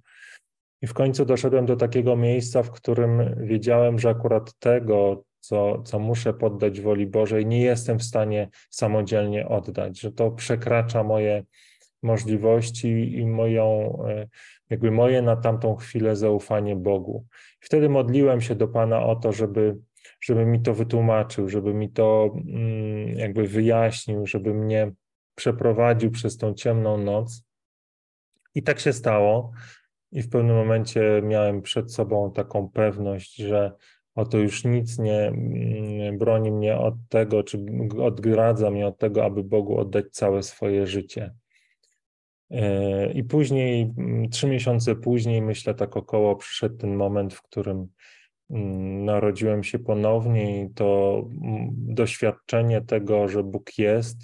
[0.82, 5.98] I w końcu doszedłem do takiego miejsca, w którym wiedziałem, że akurat tego, co, co
[5.98, 11.44] muszę poddać woli Bożej, nie jestem w stanie samodzielnie oddać, że to przekracza moje
[12.02, 14.28] możliwości i moją, yy,
[14.70, 17.24] jakby moje na tamtą chwilę zaufanie Bogu.
[17.60, 19.76] Wtedy modliłem się do Pana o to, żeby
[20.24, 24.92] żeby mi to wytłumaczył, żeby mi to mm, jakby wyjaśnił, żeby mnie
[25.34, 27.44] przeprowadził przez tą ciemną noc.
[28.54, 29.52] I tak się stało.
[30.12, 33.72] I w pewnym momencie miałem przed sobą taką pewność, że
[34.14, 37.64] oto już nic nie mm, broni mnie od tego, czy
[38.02, 41.34] odgradza mnie od tego, aby Bogu oddać całe swoje życie.
[42.50, 47.88] E, I później, mm, trzy miesiące później, myślę tak około, przyszedł ten moment, w którym
[48.50, 51.22] narodziłem się ponownie i to
[51.72, 54.18] doświadczenie tego, że Bóg jest,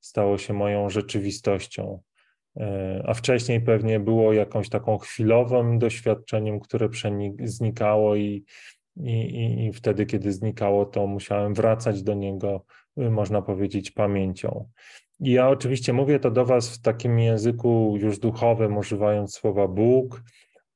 [0.00, 2.00] stało się moją rzeczywistością.
[2.56, 6.88] E, a wcześniej pewnie było jakąś taką chwilowym doświadczeniem, które
[7.44, 8.44] znikało i,
[8.96, 12.64] i, i wtedy, kiedy znikało, to musiałem wracać do niego,
[12.98, 14.68] y, można powiedzieć, pamięcią.
[15.20, 20.22] I ja oczywiście mówię to do Was w takim języku już duchowym, używając słowa Bóg,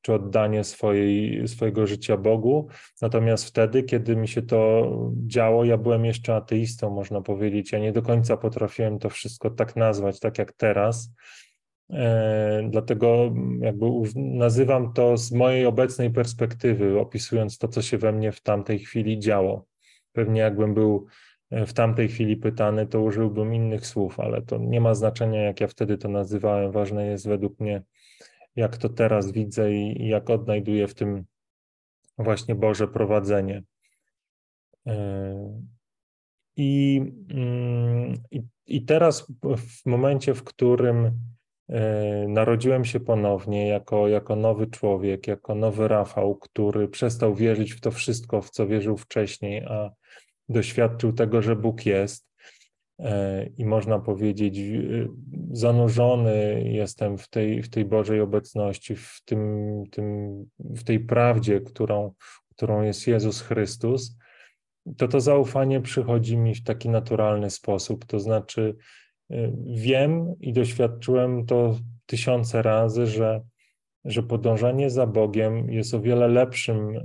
[0.02, 2.68] czy oddanie swojej, swojego życia Bogu.
[3.02, 4.90] Natomiast wtedy, kiedy mi się to
[5.26, 7.72] działo, ja byłem jeszcze ateistą, można powiedzieć.
[7.72, 11.14] Ja nie do końca potrafiłem to wszystko tak nazwać, tak jak teraz.
[11.92, 18.32] E, dlatego jakby nazywam to z mojej obecnej perspektywy, opisując to, co się we mnie
[18.32, 19.66] w tamtej chwili działo.
[20.12, 21.06] Pewnie jakbym był
[21.50, 25.60] e, w tamtej chwili pytany, to użyłbym innych słów, ale to nie ma znaczenia, jak
[25.60, 26.72] ja wtedy to nazywałem.
[26.72, 27.82] Ważne jest według mnie,
[28.58, 31.24] jak to teraz widzę i, jak odnajduję w tym
[32.18, 33.62] właśnie Boże prowadzenie.
[34.86, 35.60] E,
[36.56, 41.20] I, mm, i, I teraz, w momencie, w którym
[41.68, 47.80] E, narodziłem się ponownie jako, jako nowy człowiek, jako nowy Rafał, który przestał wierzyć w
[47.80, 49.90] to wszystko, w co wierzył wcześniej, a
[50.48, 52.27] doświadczył tego, że Bóg jest.
[52.98, 54.60] E, I można powiedzieć,
[55.50, 62.12] zanurzony jestem w tej, w tej Bożej obecności, w, tym, tym, w tej prawdzie, którą,
[62.50, 64.16] którą jest Jezus Chrystus,
[64.96, 68.04] to to zaufanie przychodzi mi w taki naturalny sposób.
[68.04, 68.76] To znaczy,
[69.66, 73.42] Wiem i doświadczyłem to tysiące razy, że,
[74.04, 76.96] że podążanie za Bogiem jest o wiele lepszym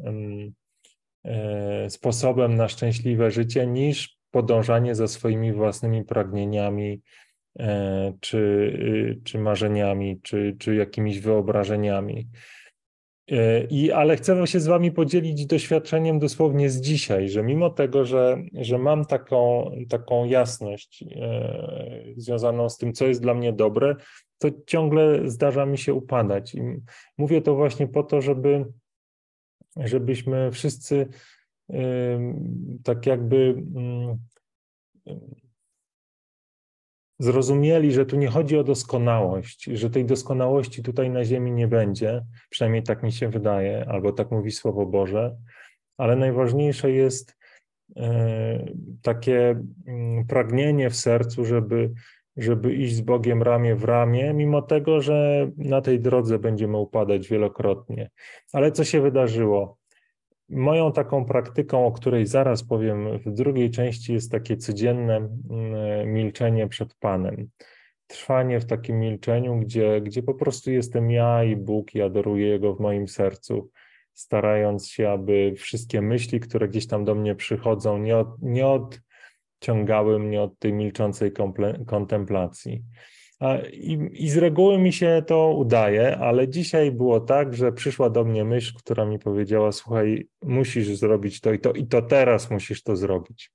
[1.26, 7.02] e, sposobem na szczęśliwe życie niż podążanie za swoimi własnymi pragnieniami,
[7.60, 12.28] e, czy, y, czy marzeniami, czy, czy jakimiś wyobrażeniami.
[13.32, 18.06] E, I, ale chcę się z Wami podzielić doświadczeniem dosłownie z dzisiaj, że mimo tego,
[18.06, 23.96] że, że mam taką, taką jasność e, związaną z tym, co jest dla mnie dobre,
[24.38, 26.56] to ciągle zdarza mi się upadać.
[26.56, 26.62] I
[27.18, 28.66] mówię to właśnie po to, żeby,
[29.78, 31.08] żebyśmy wszyscy
[32.84, 33.64] tak jakby.
[35.08, 35.20] E,
[37.20, 42.26] zrozumieli, że tu nie chodzi o doskonałość, że tej doskonałości tutaj na ziemi nie będzie,
[42.50, 45.36] przynajmniej tak mi się wydaje, albo tak mówi Słowo Boże,
[45.98, 47.38] ale najważniejsze jest
[47.98, 48.66] e,
[49.02, 51.92] takie mm, pragnienie w sercu, żeby,
[52.38, 57.28] żeby iść z Bogiem ramię w ramię, mimo tego, że na tej drodze będziemy upadać
[57.28, 58.10] wielokrotnie.
[58.54, 59.83] Ale co się wydarzyło?
[60.54, 66.68] Moją taką praktyką, o której zaraz powiem w drugiej części, jest takie codzienne mm, milczenie
[66.68, 67.50] przed Panem.
[68.08, 72.76] Trwanie w takim milczeniu, gdzie, gdzie po prostu jestem ja i Bóg i adoruję Jego
[72.76, 73.70] w moim sercu,
[74.14, 80.20] starając się, aby wszystkie myśli, które gdzieś tam do mnie przychodzą, nie, od, nie odciągały
[80.20, 81.32] mnie od tej milczącej
[81.88, 82.84] kontemplacji.
[83.74, 88.24] I, I, z reguły mi się to udaje, ale dzisiaj było tak, że przyszła do
[88.24, 92.84] mnie myśl, która mi powiedziała: Słuchaj, musisz zrobić to i to, i to teraz musisz
[92.84, 93.52] to zrobić.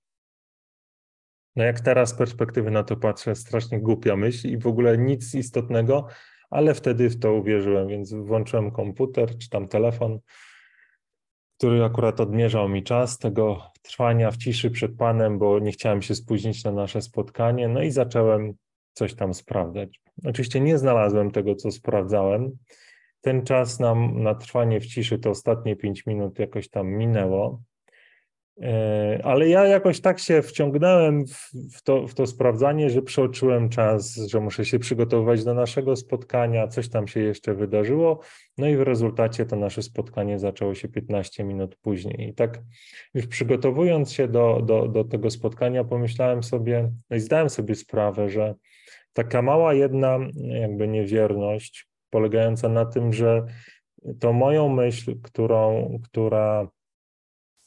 [1.56, 5.34] No, jak teraz z perspektywy na to patrzę, strasznie głupia myśl i w ogóle nic
[5.34, 6.06] istotnego,
[6.50, 10.18] ale wtedy w to uwierzyłem, więc włączyłem komputer czy tam telefon,
[11.58, 16.14] który akurat odmierzał mi czas tego trwania w ciszy przed Panem, bo nie chciałem się
[16.14, 17.68] spóźnić na nasze spotkanie.
[17.68, 18.54] No i zacząłem
[18.98, 20.00] coś tam sprawdzać.
[20.24, 22.50] Oczywiście nie znalazłem tego, co sprawdzałem.
[23.20, 27.60] Ten czas nam na trwanie w ciszy, to ostatnie pięć minut jakoś tam minęło.
[28.62, 31.24] E, ale ja jakoś tak się wciągnąłem
[31.74, 36.68] w to, w to sprawdzanie, że przeoczyłem czas, że muszę się przygotowywać do naszego spotkania,
[36.68, 38.20] coś tam się jeszcze wydarzyło,
[38.58, 42.28] no i w rezultacie to nasze spotkanie zaczęło się 15 minut później.
[42.28, 42.60] I tak
[43.14, 48.30] już przygotowując się do, do, do tego spotkania, pomyślałem sobie, no i zdałem sobie sprawę,
[48.30, 48.54] że
[49.18, 53.46] taka mała jedna jakby niewierność, polegająca na tym, że
[54.20, 56.68] to moją myśl, którą, która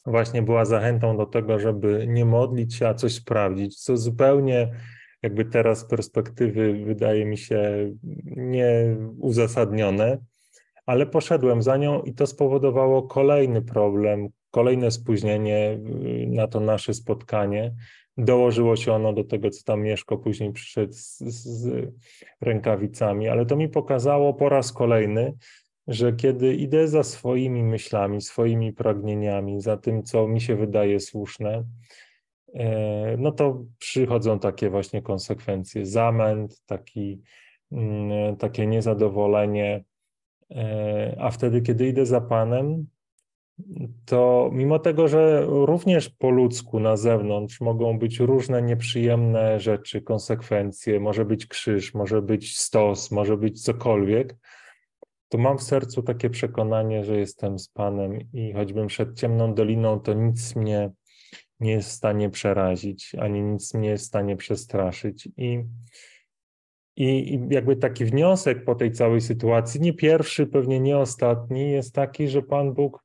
[0.06, 4.72] właśnie była zachętą do tego, żeby nie modlić się, a coś sprawdzić, co zupełnie
[5.22, 7.90] jakby teraz z perspektywy wydaje mi się
[8.36, 10.18] nieuzasadnione,
[10.86, 15.78] ale poszedłem za nią i to spowodowało kolejny problem, kolejne spóźnienie
[16.24, 17.74] y, na to nasze spotkanie.
[18.16, 21.92] Dołożyło się ono do tego, co tam Mieszko później przyszedł z, z
[22.40, 25.34] rękawicami, ale to mi pokazało po raz kolejny,
[25.88, 31.64] że kiedy idę za swoimi myślami, swoimi pragnieniami, za tym, co mi się wydaje słuszne,
[32.54, 35.86] e, no to przychodzą takie właśnie konsekwencje.
[35.86, 37.20] Zamęt, taki,
[37.72, 39.84] mm, takie niezadowolenie,
[40.50, 42.86] e, a wtedy, kiedy idę za Panem,
[44.04, 51.00] to mimo tego, że również po ludzku na zewnątrz mogą być różne nieprzyjemne rzeczy, konsekwencje,
[51.00, 54.36] może być krzyż, może być stos, może być cokolwiek,
[55.28, 60.00] to mam w sercu takie przekonanie, że jestem z Panem i choćbym przed ciemną doliną,
[60.00, 60.90] to nic mnie
[61.60, 65.28] nie jest w stanie przerazić, ani nic mnie jest w stanie przestraszyć.
[65.36, 65.64] I,
[66.96, 71.94] i, I jakby taki wniosek po tej całej sytuacji, nie pierwszy, pewnie nie ostatni, jest
[71.94, 73.04] taki, że Pan Bóg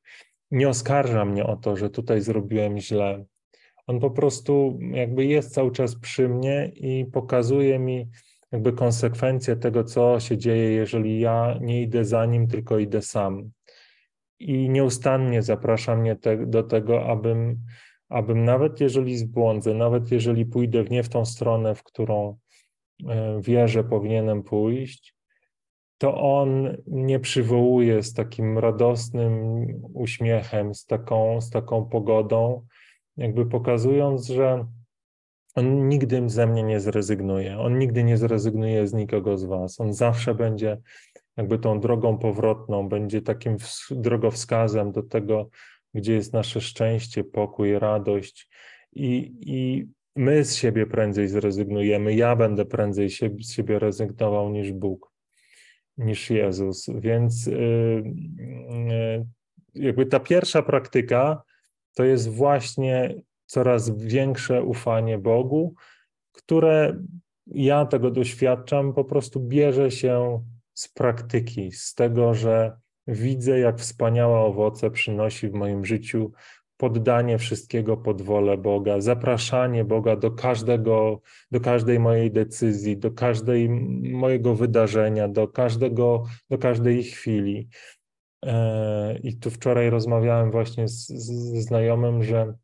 [0.50, 3.24] nie oskarża mnie o to, że tutaj zrobiłem źle.
[3.86, 8.08] On po prostu jakby jest cały czas przy mnie i pokazuje mi
[8.52, 13.50] jakby konsekwencje tego, co się dzieje, jeżeli ja nie idę za nim, tylko idę sam.
[14.38, 17.64] I nieustannie zaprasza mnie te, do tego, abym,
[18.08, 22.38] abym nawet jeżeli zbłądzę, nawet jeżeli pójdę nie w tą stronę, w którą
[23.08, 25.17] e, wierzę, powinienem pójść,
[25.98, 32.66] to on mnie przywołuje z takim radosnym uśmiechem, z taką, z taką pogodą,
[33.16, 34.66] jakby pokazując, że
[35.54, 37.58] on nigdy ze mnie nie zrezygnuje.
[37.58, 39.80] On nigdy nie zrezygnuje z nikogo z Was.
[39.80, 40.78] On zawsze będzie
[41.36, 43.56] jakby tą drogą powrotną, będzie takim
[43.90, 45.48] drogowskazem do tego,
[45.94, 48.48] gdzie jest nasze szczęście, pokój, radość.
[48.92, 49.86] I, i
[50.16, 52.14] my z siebie prędzej zrezygnujemy.
[52.14, 55.17] Ja będę prędzej się, z siebie rezygnował niż Bóg
[55.98, 56.90] niż Jezus.
[56.94, 59.26] Więc y, y,
[59.74, 61.42] jakby ta pierwsza praktyka
[61.94, 63.14] to jest właśnie
[63.46, 65.74] coraz większe ufanie Bogu,
[66.32, 67.02] które
[67.46, 70.44] ja tego doświadczam, po prostu bierze się
[70.74, 72.76] z praktyki, z tego, że
[73.06, 76.32] widzę, jak wspaniałe owoce przynosi w moim życiu
[76.78, 81.20] poddanie wszystkiego pod wolę Boga, zapraszanie Boga do każdego,
[81.50, 83.68] do każdej mojej decyzji, do każdej
[84.02, 87.68] mojego wydarzenia, do każdego, do każdej chwili.
[88.44, 92.54] E, I tu wczoraj rozmawiałem właśnie z, z znajomym, że,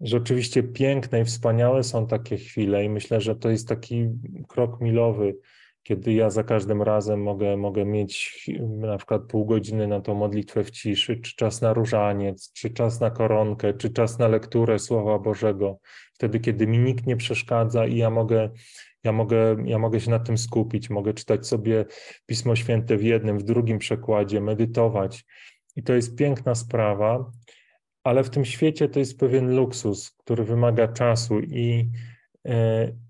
[0.00, 4.08] że oczywiście piękne i wspaniałe są takie chwile i myślę, że to jest taki
[4.48, 5.36] krok milowy
[5.84, 10.64] kiedy ja za każdym razem mogę, mogę mieć na przykład pół godziny na tą modlitwę
[10.64, 15.18] w ciszy, czy czas na różaniec, czy czas na koronkę, czy czas na lekturę Słowa
[15.18, 15.78] Bożego,
[16.14, 18.50] wtedy, kiedy mi nikt nie przeszkadza i ja mogę,
[19.04, 21.84] ja mogę, ja mogę się na tym skupić, mogę czytać sobie
[22.26, 25.24] Pismo Święte w jednym, w drugim przekładzie, medytować.
[25.76, 27.30] I to jest piękna sprawa,
[28.04, 31.90] ale w tym świecie to jest pewien luksus, który wymaga czasu i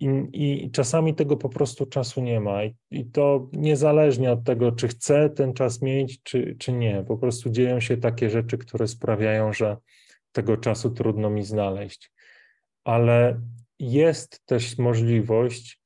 [0.00, 2.64] I, I, czasami tego po prostu czasu nie ma.
[2.64, 7.04] I, I, to niezależnie od tego, czy chcę ten czas mieć, czy, czy nie.
[7.08, 9.76] Po prostu dzieją się takie rzeczy, które sprawiają, że
[10.32, 12.12] tego czasu trudno mi znaleźć.
[12.84, 13.40] Ale
[13.78, 15.80] jest też możliwość,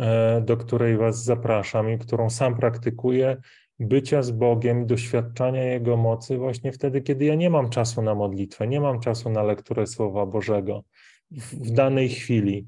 [0.00, 3.36] e, do której Was zapraszam i którą sam praktykuję,
[3.80, 8.66] bycia z Bogiem, doświadczania Jego mocy właśnie wtedy, kiedy ja nie mam czasu na modlitwę,
[8.66, 10.84] nie mam czasu na lekturę Słowa Bożego
[11.30, 12.66] w danej chwili.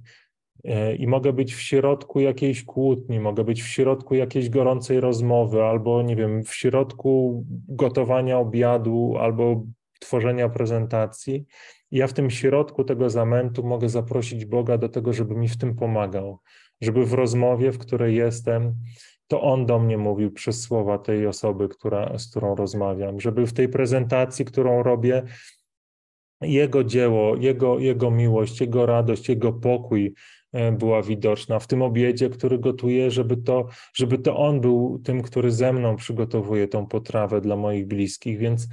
[0.65, 5.63] E, I mogę być w środku jakiejś kłótni, mogę być w środku jakiejś gorącej rozmowy,
[5.63, 9.65] albo nie wiem, w środku gotowania obiadu, albo
[10.01, 11.45] tworzenia prezentacji.
[11.91, 15.77] Ja w tym środku tego zamętu mogę zaprosić Boga do tego, żeby mi w tym
[15.77, 16.39] pomagał,
[16.81, 18.75] żeby w rozmowie, w której jestem,
[19.27, 23.53] to On do mnie mówił przez słowa tej osoby, która, z którą rozmawiam, żeby w
[23.53, 25.23] tej prezentacji, którą robię,
[26.41, 30.15] jego dzieło, jego, jego miłość, jego radość, jego pokój
[30.53, 35.23] e, była widoczna w tym obiedzie, który gotuje, żeby to, żeby to on był tym,
[35.23, 38.39] który ze mną przygotowuje tą potrawę dla moich bliskich.
[38.39, 38.69] Więc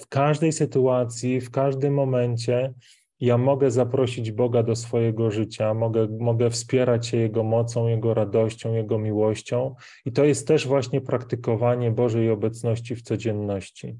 [0.00, 2.74] w każdej sytuacji, w każdym momencie
[3.20, 8.74] ja mogę zaprosić Boga do swojego życia, mogę, mogę wspierać się Jego mocą, Jego radością,
[8.74, 9.74] Jego miłością.
[10.04, 13.98] I to jest też właśnie praktykowanie Bożej obecności w codzienności.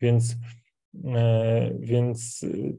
[0.00, 0.36] Więc
[1.78, 2.76] więc y,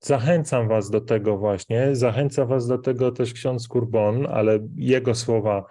[0.00, 1.96] zachęcam Was do tego właśnie.
[1.96, 5.64] Zachęca Was do tego też ksiądz Kurbon, ale jego słowa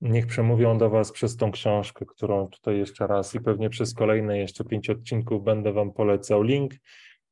[0.00, 4.38] niech przemówią do Was przez tą książkę, którą tutaj jeszcze raz i pewnie przez kolejne
[4.38, 6.42] jeszcze pięć odcinków będę Wam polecał.
[6.42, 6.74] Link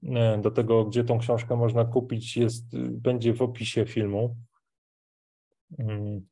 [0.02, 4.36] e, do tego, gdzie tą książkę można kupić, jest, będzie w opisie filmu.
[5.78, 6.26] Mm.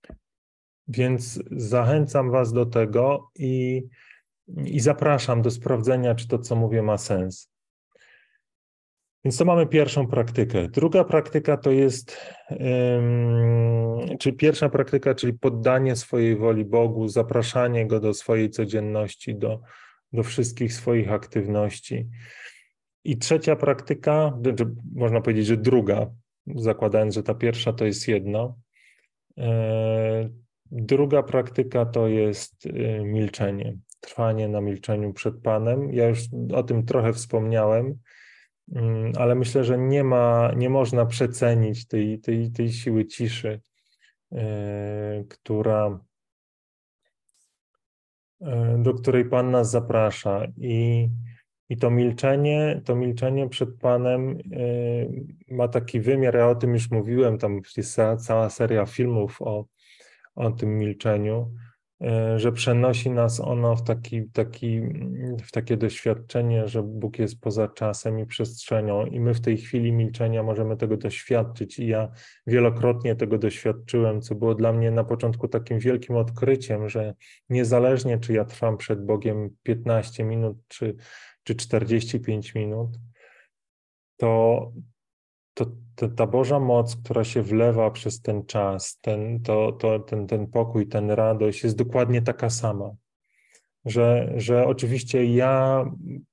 [0.88, 3.82] Więc zachęcam Was do tego i
[4.48, 7.52] i zapraszam do sprawdzenia, czy to, co mówię, ma sens.
[9.24, 10.68] Więc to mamy pierwszą praktykę.
[10.68, 12.20] Druga praktyka to jest,
[14.18, 19.60] czy pierwsza praktyka, czyli poddanie swojej woli Bogu, zapraszanie Go do swojej codzienności, do,
[20.12, 22.08] do wszystkich swoich aktywności.
[23.04, 24.38] I trzecia praktyka,
[24.94, 26.10] można powiedzieć, że druga,
[26.46, 28.58] zakładając, że ta pierwsza to jest jedno.
[29.38, 30.28] E,
[30.70, 35.92] druga praktyka to jest e, milczenie, trwanie na milczeniu przed Panem.
[35.92, 36.20] Ja już
[36.54, 37.98] o tym trochę wspomniałem,
[38.74, 43.60] mm, ale myślę, że nie ma, nie można przecenić tej, tej, tej siły ciszy,
[44.32, 46.00] e, która,
[48.78, 50.46] do której Pan nas zaprasza.
[50.56, 51.08] I
[51.72, 56.90] i to milczenie, to milczenie przed Panem y, ma taki wymiar, ja o tym już
[56.90, 59.66] mówiłem, tam jest cała seria filmów o,
[60.34, 61.54] o tym milczeniu,
[62.36, 64.80] że przenosi nas ono w, taki, taki,
[65.44, 69.92] w takie doświadczenie, że Bóg jest poza czasem i przestrzenią, i my w tej chwili
[69.92, 71.78] milczenia możemy tego doświadczyć.
[71.78, 72.08] I ja
[72.46, 77.14] wielokrotnie tego doświadczyłem, co było dla mnie na początku takim wielkim odkryciem, że
[77.48, 80.96] niezależnie czy ja trwam przed Bogiem 15 minut, czy
[81.44, 82.98] czy 45 minut,
[84.16, 84.72] to,
[85.54, 90.26] to, to, ta Boża moc, która się wlewa przez ten czas, ten, to, to, ten,
[90.26, 92.90] ten pokój, ten radość jest dokładnie taka sama.
[93.84, 95.84] Że, że oczywiście ja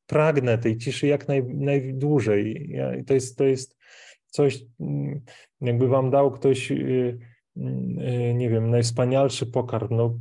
[0.05, 2.69] pragnę tej ciszy jak naj, najdłużej.
[2.69, 3.77] Ja, to, jest, to jest
[4.25, 5.21] coś, mm,
[5.61, 7.19] jakby wam dał ktoś y,
[7.57, 10.19] Y, nie wiem, najwspanialszy pokarm, no,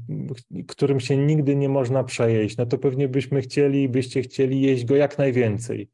[0.67, 4.97] którym się nigdy nie można przejeść, no to pewnie byśmy chcieli, byście chcieli jeść go
[4.97, 5.89] jak najwięcej,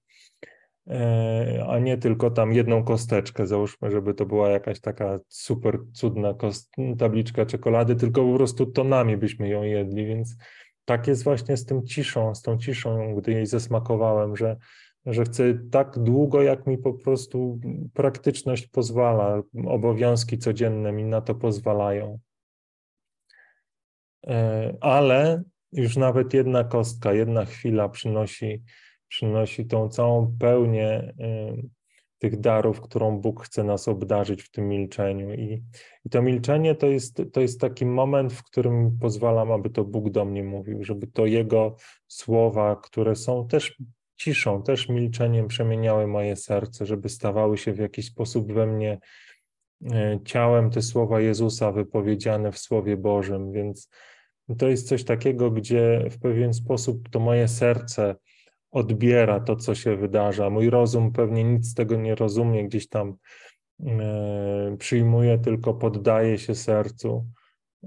[1.68, 6.34] a nie tylko tam jedną kosteczkę, załóżmy, żeby to była jakaś taka super cudna
[6.98, 10.36] tabliczka czekolady, tylko po prostu tonami byśmy ją jedli, więc
[10.84, 14.56] tak jest właśnie z tym ciszą, z tą ciszą, gdy jej zasmakowałem, że
[15.06, 17.60] że chcę tak długo, jak mi po prostu
[17.94, 22.18] praktyczność pozwala, obowiązki codzienne mi na to pozwalają.
[24.26, 28.62] E, ale już nawet jedna kostka, jedna chwila przynosi,
[29.14, 31.14] przynosi tą całą pełnię
[32.18, 35.34] tych darów, którą Bóg chce nas obdarzyć w tym milczeniu.
[35.34, 35.62] I,
[36.04, 40.10] i to milczenie to jest, to jest taki moment, w którym pozwalam, aby to Bóg
[40.10, 41.76] do mnie mówił, żeby to Jego
[42.08, 43.76] słowa, które są też
[44.16, 48.98] ciszą, też milczeniem przemieniały moje serce, żeby stawały się w jakiś sposób we mnie
[49.92, 53.52] e, ciałem te słowa Jezusa wypowiedziane w Słowie Bożym.
[53.52, 53.90] Więc
[54.58, 58.16] to jest coś takiego, gdzie w pewien sposób to moje serce
[58.74, 60.50] odbiera to, co się wydarza.
[60.50, 63.16] Mój rozum pewnie nic z tego nie rozumie, gdzieś tam
[63.86, 67.26] e, przyjmuje, tylko poddaje się sercu.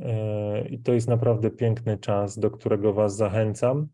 [0.02, 3.88] E, I to jest naprawdę piękny czas, do którego Was zachęcam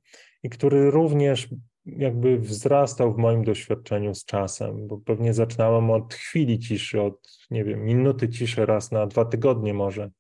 [0.44, 1.50] i który również
[1.86, 7.64] jakby wzrastał w moim doświadczeniu z czasem, bo pewnie zaczynałem od chwili ciszy, od, nie
[7.64, 10.12] wiem, minuty ciszy raz na dwa tygodnie może,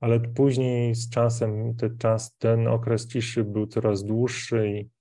[0.00, 4.95] ale później z czasem ten czas, ten okres ciszy był coraz dłuższy i,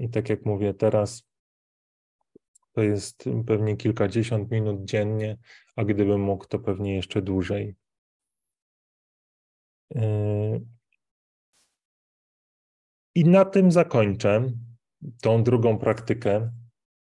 [0.00, 1.26] i tak jak mówię, teraz
[2.72, 5.38] to jest pewnie kilkadziesiąt minut dziennie,
[5.76, 7.76] a gdybym mógł, to pewnie jeszcze dłużej.
[9.94, 10.60] E,
[13.14, 14.52] i na tym zakończę
[15.22, 16.52] tą drugą praktykę.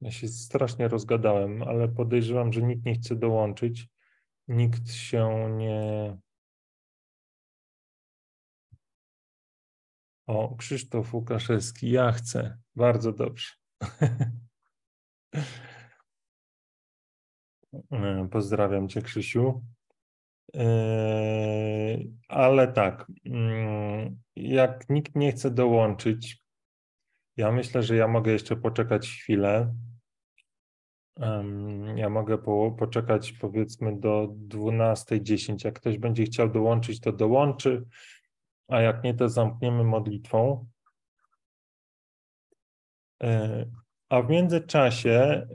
[0.01, 3.89] Ja się strasznie rozgadałem, ale podejrzewam, że nikt nie chce dołączyć.
[4.49, 6.17] Nikt się nie.
[10.27, 12.59] O, Krzysztof Łukaszewski, ja chcę.
[12.77, 13.49] Bardzo dobrze.
[18.31, 19.64] Pozdrawiam Cię, Krzysiu.
[20.55, 26.47] Yy, ale tak, mm, jak nikt nie chce dołączyć,
[27.37, 29.74] ja myślę, że ja mogę jeszcze poczekać chwilę.
[31.97, 35.64] Ja mogę po, poczekać powiedzmy do 12.10.
[35.64, 37.85] Jak ktoś będzie chciał dołączyć, to dołączy,
[38.69, 40.67] a jak nie, to zamkniemy modlitwą.
[43.23, 43.71] Yy,
[44.09, 45.47] a w międzyczasie,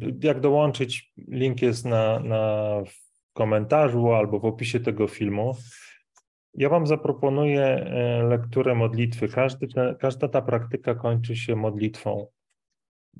[0.00, 2.82] yy, jak dołączyć, link jest na, na
[3.32, 5.56] komentarzu albo w opisie tego filmu.
[6.56, 9.28] Ja Wam zaproponuję e, lekturę modlitwy.
[9.28, 9.68] Każdy,
[9.98, 12.26] każda ta praktyka kończy się modlitwą,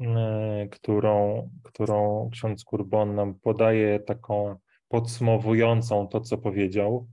[0.01, 4.57] e, którą, którą ksiądz Kurbon nam podaje, taką
[4.89, 7.09] podsumowującą to, co powiedział.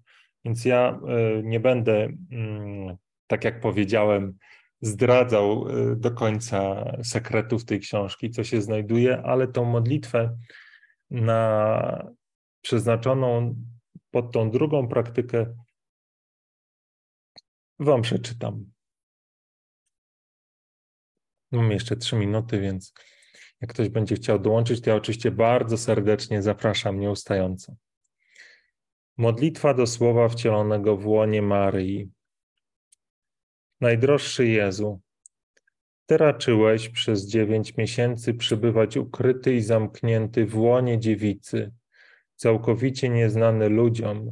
[0.45, 4.37] Więc ja e, nie będę, mm, tak jak powiedziałem,
[4.81, 5.65] zdradzał
[5.95, 10.37] do końca sekretów tej książki, co się znajduje, ale tą modlitwę
[11.11, 12.13] na
[12.61, 13.55] przeznaczoną
[14.11, 15.55] pod tą drugą praktykę
[17.79, 18.71] Wam przeczytam.
[21.51, 22.93] Mam jeszcze trzy minuty, więc
[23.61, 27.75] jak ktoś będzie chciał dołączyć, to ja oczywiście bardzo serdecznie zapraszam nieustająco.
[29.17, 32.09] Modlitwa do słowa wcielonego w łonie Maryi.
[33.81, 35.01] Najdroższy Jezu,
[36.05, 41.71] Ty raczyłeś przez dziewięć miesięcy przybywać ukryty i zamknięty w łonie dziewicy,
[42.35, 44.31] całkowicie nieznany ludziom,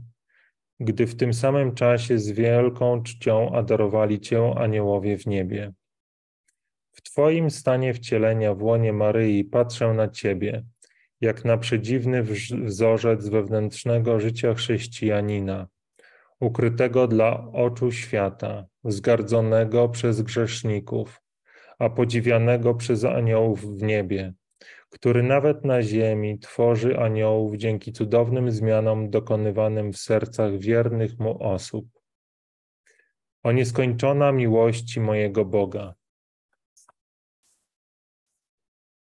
[0.80, 5.74] gdy w tym samym czasie z wielką czcią adorowali Cię aniołowie w niebie.
[6.92, 10.64] W Twoim stanie wcielenia w łonie Maryi patrzę na Ciebie,
[11.22, 12.24] jak na przedziwny
[12.64, 15.68] wzorzec wewnętrznego życia chrześcijanina,
[16.40, 21.22] ukrytego dla oczu świata, wzgardzonego przez grzeszników,
[21.80, 24.34] a podziwianego przez aniołów w niebie,
[24.90, 31.86] który nawet na ziemi tworzy aniołów dzięki cudownym zmianom dokonywanym w sercach wiernych mu osób.
[33.44, 35.94] O nieskończona miłości mojego Boga.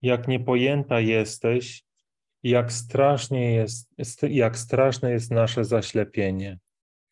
[0.02, 1.87] Jak niepojęta jesteś,
[2.50, 3.90] jak strasznie jest,
[4.30, 6.60] jak straszne jest nasze zaślepienie.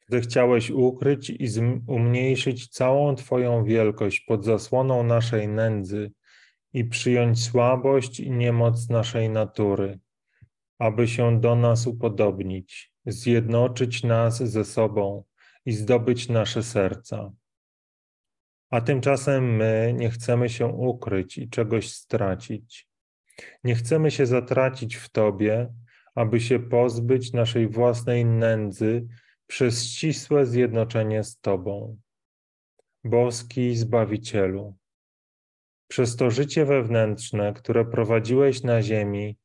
[0.07, 1.47] Gdy chciałeś ukryć i
[1.87, 6.11] umniejszyć całą Twoją wielkość pod zasłoną naszej nędzy
[6.73, 9.99] i przyjąć słabość i niemoc naszej natury,
[10.79, 15.23] aby się do nas upodobnić, zjednoczyć nas ze sobą
[15.65, 17.31] i zdobyć nasze serca.
[18.69, 22.87] A tymczasem my nie chcemy się ukryć i czegoś stracić.
[23.63, 25.73] Nie chcemy się zatracić w Tobie,
[26.15, 29.07] aby się pozbyć naszej własnej nędzy
[29.47, 31.97] przez ścisłe zjednoczenie z Tobą.
[33.03, 34.75] Boski Zbawicielu,
[35.87, 39.37] przez to życie wewnętrzne, które prowadziłeś na ziemi,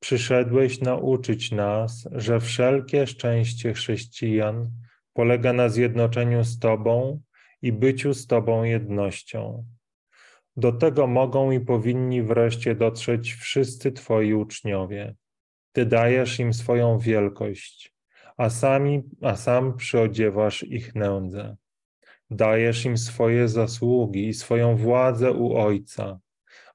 [0.00, 4.70] przyszedłeś nauczyć nas, że wszelkie szczęście chrześcijan
[5.12, 7.22] polega na zjednoczeniu z Tobą
[7.62, 9.64] i byciu z Tobą jednością.
[10.58, 15.14] Do tego mogą i powinni wreszcie dotrzeć wszyscy Twoi uczniowie.
[15.72, 17.94] Ty dajesz im swoją wielkość,
[18.36, 21.56] a, sami, a sam przyodziewasz ich nędzę.
[22.30, 26.18] Dajesz im swoje zasługi i swoją władzę u Ojca,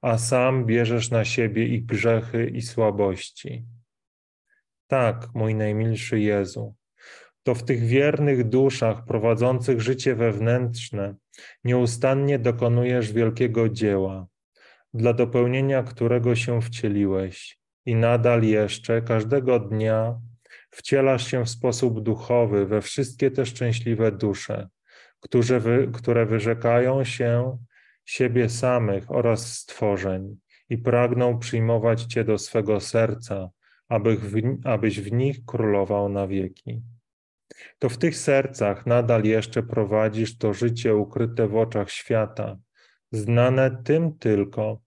[0.02, 3.64] a sam bierzesz na siebie ich grzechy i słabości.
[4.86, 6.74] Tak, mój najmilszy Jezu,
[7.44, 11.14] to w tych wiernych duszach prowadzących życie wewnętrzne
[11.64, 14.26] nieustannie dokonujesz wielkiego dzieła,
[14.94, 17.58] dla dopełnienia którego się wcieliłeś.
[17.86, 20.20] I nadal jeszcze każdego dnia
[20.70, 24.68] wcielasz się w sposób duchowy we wszystkie te szczęśliwe dusze,
[25.20, 27.58] które, wy, które wyrzekają się
[28.04, 30.36] siebie samych oraz stworzeń
[30.68, 33.50] i pragną przyjmować Cię do swego serca,
[33.88, 34.34] aby w,
[34.64, 36.82] abyś w nich królował na wieki
[37.78, 42.56] to w tych sercach nadal jeszcze prowadzisz to życie ukryte w oczach świata,
[43.12, 44.80] znane tym tylko,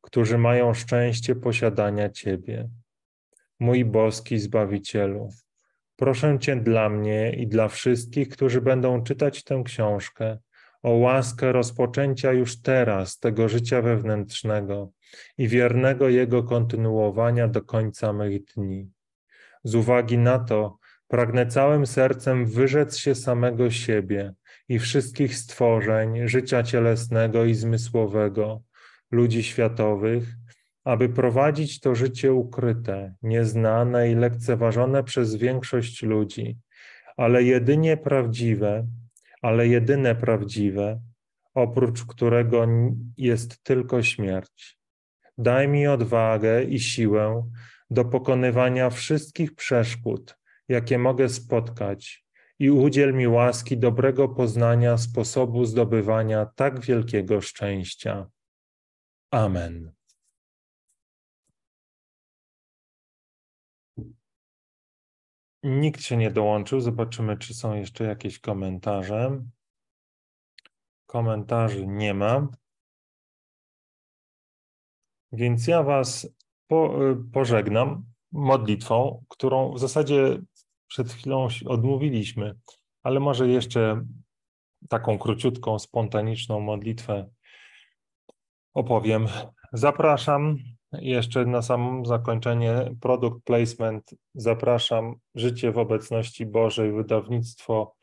[0.00, 2.68] którzy mają szczęście posiadania Ciebie.
[3.60, 5.28] Mój boski Zbawicielu,
[5.96, 10.38] proszę Cię dla mnie i dla wszystkich, którzy będą czytać tę książkę,
[10.82, 14.90] o łaskę rozpoczęcia już teraz tego życia wewnętrznego
[15.38, 18.90] i wiernego jego kontynuowania do końca mych dni.
[19.64, 20.78] Z uwagi na to,
[21.14, 24.34] Pragnę całym sercem wyrzec się samego siebie
[24.68, 28.62] i wszystkich stworzeń, życia cielesnego i zmysłowego,
[29.10, 30.24] ludzi światowych,
[30.84, 36.58] aby prowadzić to życie ukryte, nieznane i lekceważone przez większość ludzi,
[37.16, 38.86] ale jedynie prawdziwe,
[39.42, 41.00] ale jedyne prawdziwe,
[41.54, 42.66] oprócz którego
[43.16, 44.78] jest tylko śmierć.
[45.38, 47.50] Daj mi odwagę i siłę
[47.90, 50.36] do pokonywania wszystkich przeszkód,
[50.68, 52.24] jakie mogę spotkać,
[52.58, 58.30] i udziel mi łaski dobrego poznania sposobu zdobywania tak wielkiego szczęścia.
[59.30, 59.92] Amen.
[65.62, 66.80] Nikt się nie dołączył.
[66.80, 69.44] Zobaczymy, czy są jeszcze jakieś komentarze.
[71.06, 72.48] Komentarzy nie ma.
[75.32, 76.28] Więc ja Was
[76.66, 76.98] po,
[77.32, 80.42] pożegnam modlitwą, którą w zasadzie
[80.94, 82.54] przed chwilą odmówiliśmy,
[83.02, 84.06] ale może jeszcze
[84.88, 87.28] taką króciutką, spontaniczną modlitwę
[88.74, 89.26] opowiem.
[89.72, 90.58] Zapraszam
[90.92, 94.14] jeszcze na samo zakończenie produkt placement.
[94.34, 97.94] Zapraszam Życie w obecności Bożej, wydawnictwo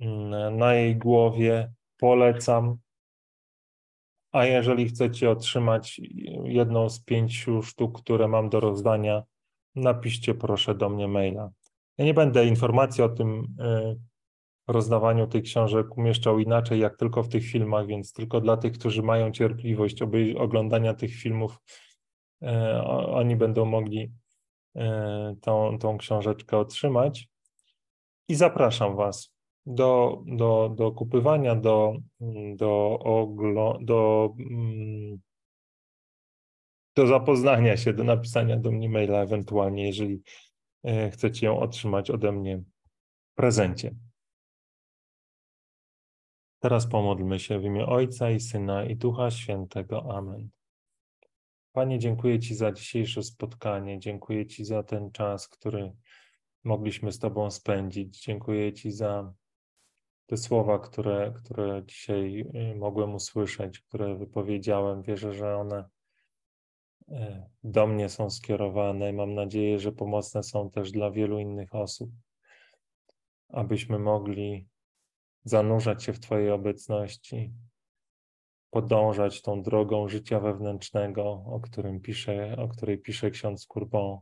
[0.00, 1.72] mm, na jej głowie.
[1.96, 2.76] Polecam.
[4.32, 6.00] A jeżeli chcecie otrzymać
[6.44, 9.22] jedną z pięciu sztuk, które mam do rozdania,
[9.74, 11.50] napiszcie proszę do mnie maila.
[12.02, 13.94] Ja nie będę informacji o tym e,
[14.68, 19.02] rozdawaniu tych książek umieszczał inaczej, jak tylko w tych filmach, więc tylko dla tych, którzy
[19.02, 20.02] mają cierpliwość
[20.36, 21.58] oglądania tych filmów,
[22.42, 24.12] e, oni będą mogli
[24.76, 27.28] e, tą, tą książeczkę otrzymać.
[28.28, 29.34] I zapraszam Was
[29.66, 31.94] do, do, do kupywania, do,
[32.56, 35.20] do, oglo, do, mm,
[36.96, 40.22] do zapoznania się, do napisania do mnie maila ewentualnie, jeżeli
[41.12, 43.94] chcecie ją otrzymać ode mnie w prezencie.
[46.62, 50.16] Teraz pomódlmy się w imię Ojca i Syna i Ducha Świętego.
[50.16, 50.48] Amen.
[51.72, 53.98] Panie, dziękuję Ci za dzisiejsze spotkanie.
[53.98, 55.92] Dziękuję Ci za ten czas, który
[56.64, 58.24] mogliśmy z Tobą spędzić.
[58.24, 59.34] Dziękuję Ci za
[60.26, 65.02] te słowa, które, które dzisiaj y, mogłem usłyszeć, które wypowiedziałem.
[65.02, 65.84] Wierzę, że one
[67.64, 69.12] do mnie są skierowane.
[69.12, 72.10] Mam nadzieję, że pomocne są też dla wielu innych osób,
[73.48, 74.68] abyśmy mogli
[75.44, 77.52] zanurzać się w Twojej obecności,
[78.70, 84.18] podążać tą drogą życia wewnętrznego, o, którym pisze, o której pisze ksiądz Courbon.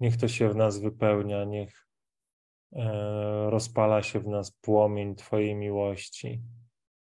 [0.00, 1.86] Niech to się w nas wypełnia, niech
[2.72, 6.42] e, rozpala się w nas płomień Twojej miłości.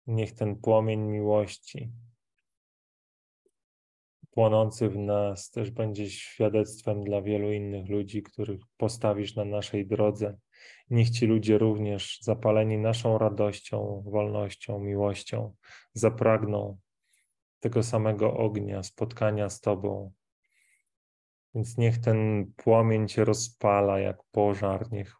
[0.07, 1.91] Niech ten płomień miłości
[4.31, 10.37] płonący w nas też będzie świadectwem dla wielu innych ludzi, których postawisz na naszej drodze
[10.89, 15.55] Niech ci ludzie również zapaleni naszą radością, wolnością, miłością
[15.93, 16.77] zapragną
[17.59, 20.11] tego samego ognia, spotkania z Tobą.
[21.55, 25.15] Więc niech ten płomień Cię rozpala jak pożar, niech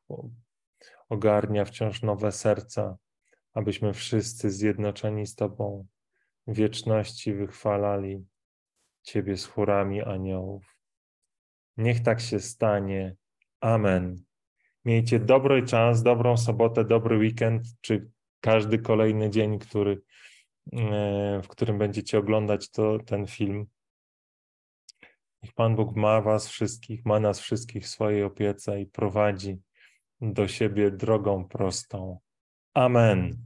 [1.10, 2.98] ogarnia wciąż nowe serca,
[3.54, 5.88] abyśmy wszyscy zjednoczeni z Tobą
[6.48, 8.26] wieczności wychwalali
[9.04, 10.78] Ciebie z chórami aniołów.
[11.78, 13.16] Niech tak się stanie.
[13.62, 14.24] Amen.
[14.86, 20.02] Miejcie dobry czas, dobrą sobotę, dobry weekend, czy każdy kolejny dzień, który,
[20.74, 23.66] e, w którym będziecie oglądać to, ten film.
[25.44, 29.58] Niech Pan Bóg ma Was wszystkich, ma nas wszystkich w swojej opiece i prowadzi
[30.22, 32.20] do siebie drogą prostą.
[32.74, 33.38] Amen.